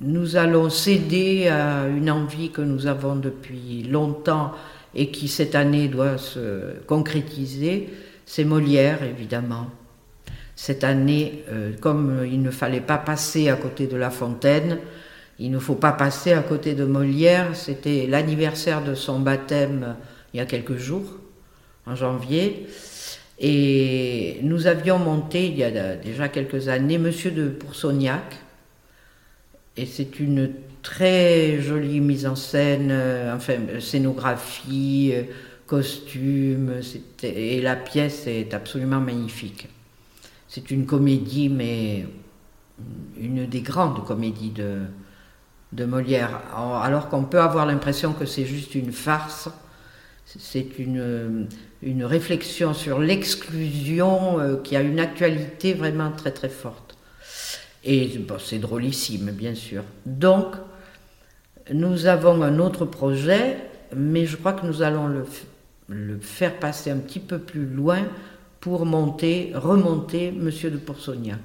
nous 0.00 0.36
allons 0.36 0.70
céder 0.70 1.48
à 1.48 1.86
une 1.88 2.10
envie 2.10 2.50
que 2.50 2.62
nous 2.62 2.86
avons 2.86 3.16
depuis 3.16 3.84
longtemps 3.84 4.52
et 4.98 5.10
qui 5.12 5.28
cette 5.28 5.54
année 5.54 5.86
doit 5.86 6.18
se 6.18 6.80
concrétiser, 6.86 7.88
c'est 8.26 8.42
Molière 8.42 9.04
évidemment. 9.04 9.68
Cette 10.56 10.82
année, 10.82 11.44
euh, 11.50 11.70
comme 11.80 12.26
il 12.28 12.42
ne 12.42 12.50
fallait 12.50 12.80
pas 12.80 12.98
passer 12.98 13.48
à 13.48 13.54
côté 13.54 13.86
de 13.86 13.96
La 13.96 14.10
Fontaine, 14.10 14.78
il 15.38 15.52
ne 15.52 15.60
faut 15.60 15.76
pas 15.76 15.92
passer 15.92 16.32
à 16.32 16.42
côté 16.42 16.74
de 16.74 16.84
Molière. 16.84 17.54
C'était 17.54 18.08
l'anniversaire 18.08 18.82
de 18.82 18.96
son 18.96 19.20
baptême 19.20 19.84
euh, 19.86 19.92
il 20.34 20.38
y 20.38 20.40
a 20.40 20.46
quelques 20.46 20.76
jours, 20.76 21.16
en 21.86 21.94
janvier. 21.94 22.66
Et 23.38 24.40
nous 24.42 24.66
avions 24.66 24.98
monté 24.98 25.46
il 25.46 25.56
y 25.56 25.62
a 25.62 25.94
déjà 25.94 26.28
quelques 26.28 26.66
années 26.66 26.98
Monsieur 26.98 27.30
de 27.30 27.48
Poursognac. 27.48 28.36
Et 29.76 29.86
c'est 29.86 30.18
une 30.18 30.50
très 30.82 31.60
jolie 31.60 32.00
mise 32.00 32.26
en 32.26 32.36
scène, 32.36 32.88
euh, 32.90 33.34
enfin 33.34 33.54
scénographie, 33.80 35.12
euh, 35.14 35.22
costume, 35.66 36.80
et 37.22 37.60
la 37.60 37.76
pièce 37.76 38.26
est 38.26 38.54
absolument 38.54 39.00
magnifique. 39.00 39.68
C'est 40.48 40.70
une 40.70 40.86
comédie, 40.86 41.48
mais 41.50 42.06
une 43.20 43.46
des 43.46 43.60
grandes 43.60 44.04
comédies 44.04 44.50
de, 44.52 45.84
Molière. 45.84 46.40
Alors 46.56 47.10
qu'on 47.10 47.24
peut 47.24 47.40
avoir 47.40 47.66
l'impression 47.66 48.14
que 48.14 48.24
c'est 48.24 48.46
juste 48.46 48.74
une 48.74 48.92
farce, 48.92 49.50
c'est 50.24 50.78
une, 50.78 51.46
une 51.82 52.04
réflexion 52.04 52.74
sur 52.74 52.98
l'exclusion 52.98 54.40
euh, 54.40 54.56
qui 54.56 54.76
a 54.76 54.80
une 54.80 55.00
actualité 55.00 55.74
vraiment 55.74 56.10
très 56.10 56.32
très 56.32 56.48
forte. 56.48 56.97
Et 57.90 58.18
bon, 58.18 58.36
c'est 58.38 58.58
drôlissime, 58.58 59.30
bien 59.30 59.54
sûr. 59.54 59.82
Donc, 60.04 60.56
nous 61.72 62.04
avons 62.04 62.42
un 62.42 62.58
autre 62.58 62.84
projet, 62.84 63.56
mais 63.96 64.26
je 64.26 64.36
crois 64.36 64.52
que 64.52 64.66
nous 64.66 64.82
allons 64.82 65.06
le, 65.06 65.24
le 65.88 66.18
faire 66.18 66.58
passer 66.58 66.90
un 66.90 66.98
petit 66.98 67.18
peu 67.18 67.38
plus 67.38 67.64
loin 67.64 68.00
pour 68.60 68.84
monter, 68.84 69.52
remonter 69.54 70.32
Monsieur 70.32 70.70
de 70.70 70.76
Poursognac. 70.76 71.38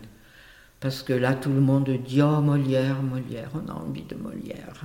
Parce 0.82 1.02
que 1.02 1.14
là, 1.14 1.34
tout 1.34 1.50
le 1.50 1.62
monde 1.62 1.90
dit 2.06 2.22
Oh, 2.22 2.42
Molière, 2.42 3.02
Molière, 3.02 3.50
on 3.56 3.72
a 3.72 3.76
envie 3.76 4.04
de 4.04 4.16
Molière. 4.16 4.82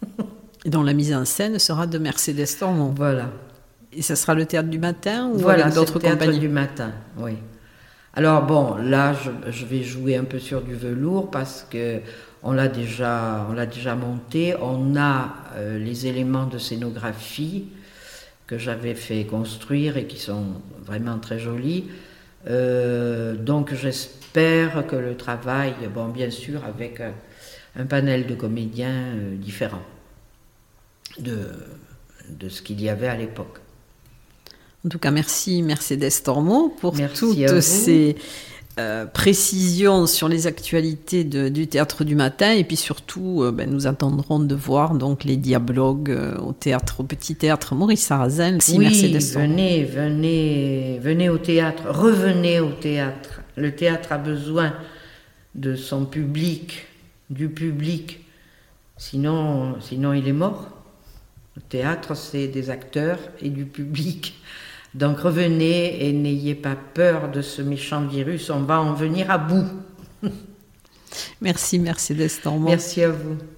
Et 0.64 0.70
dont 0.70 0.82
la 0.82 0.94
mise 0.94 1.12
en 1.12 1.26
scène 1.26 1.58
sera 1.58 1.86
de 1.86 1.98
Mercedes 1.98 2.46
Tormont. 2.58 2.94
Voilà. 2.96 3.30
Et 3.92 4.00
ça 4.00 4.16
sera 4.16 4.32
le 4.32 4.46
théâtre 4.46 4.70
du 4.70 4.78
matin 4.78 5.28
ou 5.28 5.36
voilà, 5.36 5.68
d'autres 5.68 5.88
c'est 5.88 5.94
le 5.96 6.00
théâtre 6.00 6.18
compagnies? 6.20 6.38
du 6.38 6.48
matin, 6.48 6.92
oui. 7.18 7.34
Alors 8.18 8.42
bon, 8.42 8.74
là, 8.74 9.14
je, 9.46 9.64
vais 9.64 9.84
jouer 9.84 10.16
un 10.16 10.24
peu 10.24 10.40
sur 10.40 10.62
du 10.62 10.74
velours 10.74 11.30
parce 11.30 11.64
que 11.70 12.00
on 12.42 12.50
l'a 12.50 12.66
déjà, 12.66 13.46
monté. 13.94 14.56
On 14.60 14.96
a 14.96 15.36
euh, 15.54 15.78
les 15.78 16.08
éléments 16.08 16.46
de 16.46 16.58
scénographie 16.58 17.68
que 18.48 18.58
j'avais 18.58 18.96
fait 18.96 19.24
construire 19.24 19.96
et 19.96 20.08
qui 20.08 20.18
sont 20.18 20.46
vraiment 20.84 21.20
très 21.20 21.38
jolis. 21.38 21.84
Euh, 22.48 23.36
donc 23.36 23.72
j'espère 23.72 24.84
que 24.88 24.96
le 24.96 25.16
travail, 25.16 25.74
bon, 25.94 26.08
bien 26.08 26.30
sûr, 26.32 26.64
avec 26.64 27.00
un, 27.00 27.12
un 27.76 27.86
panel 27.86 28.26
de 28.26 28.34
comédiens 28.34 29.14
euh, 29.14 29.36
différents 29.36 29.86
de 31.20 32.48
ce 32.48 32.62
qu'il 32.62 32.80
y 32.82 32.88
avait 32.88 33.06
à 33.06 33.16
l'époque. 33.16 33.60
En 34.84 34.88
tout 34.88 34.98
cas, 34.98 35.10
merci 35.10 35.62
Mercedes 35.62 36.22
Tormont 36.22 36.68
pour 36.68 36.94
Merci 36.94 37.44
toutes 37.46 37.60
ces 37.60 38.16
euh, 38.78 39.06
précisions 39.06 40.06
sur 40.06 40.28
les 40.28 40.46
actualités 40.46 41.24
de- 41.24 41.48
du 41.48 41.66
théâtre 41.66 42.04
du 42.04 42.14
matin. 42.14 42.52
Et 42.52 42.62
puis 42.62 42.76
surtout, 42.76 43.42
euh, 43.42 43.50
ben, 43.50 43.68
nous 43.68 43.88
attendrons 43.88 44.38
de 44.38 44.54
voir 44.54 44.94
donc 44.94 45.24
les 45.24 45.36
dialogues 45.36 46.10
euh, 46.10 46.38
au 46.38 46.52
théâtre, 46.52 47.00
au 47.00 47.02
petit 47.02 47.34
théâtre 47.34 47.74
Maurice 47.74 48.02
Sarrazin. 48.04 48.58
Oui, 48.68 48.78
Mercedes 48.78 49.32
Tormont. 49.32 49.48
venez, 49.48 49.82
venez, 49.84 51.00
venez 51.02 51.28
au 51.28 51.38
théâtre, 51.38 51.82
revenez 51.88 52.60
au 52.60 52.70
théâtre. 52.70 53.40
Le 53.56 53.74
théâtre 53.74 54.12
a 54.12 54.18
besoin 54.18 54.72
de 55.56 55.74
son 55.74 56.04
public, 56.04 56.86
du 57.30 57.48
public. 57.48 58.20
Sinon, 58.96 59.74
sinon 59.80 60.12
il 60.12 60.28
est 60.28 60.32
mort. 60.32 60.68
Le 61.56 61.62
théâtre, 61.62 62.14
c'est 62.16 62.46
des 62.46 62.70
acteurs 62.70 63.18
et 63.42 63.48
du 63.48 63.64
public. 63.64 64.34
Donc 64.98 65.20
revenez 65.20 66.08
et 66.08 66.12
n'ayez 66.12 66.56
pas 66.56 66.74
peur 66.74 67.30
de 67.30 67.40
ce 67.40 67.62
méchant 67.62 68.04
virus, 68.04 68.50
on 68.50 68.62
va 68.62 68.80
en 68.80 68.94
venir 68.94 69.30
à 69.30 69.38
bout. 69.38 69.64
Merci 71.40 71.78
Mercedes 71.78 72.42
Tormont. 72.42 72.68
Merci 72.68 73.04
à 73.04 73.10
vous. 73.10 73.38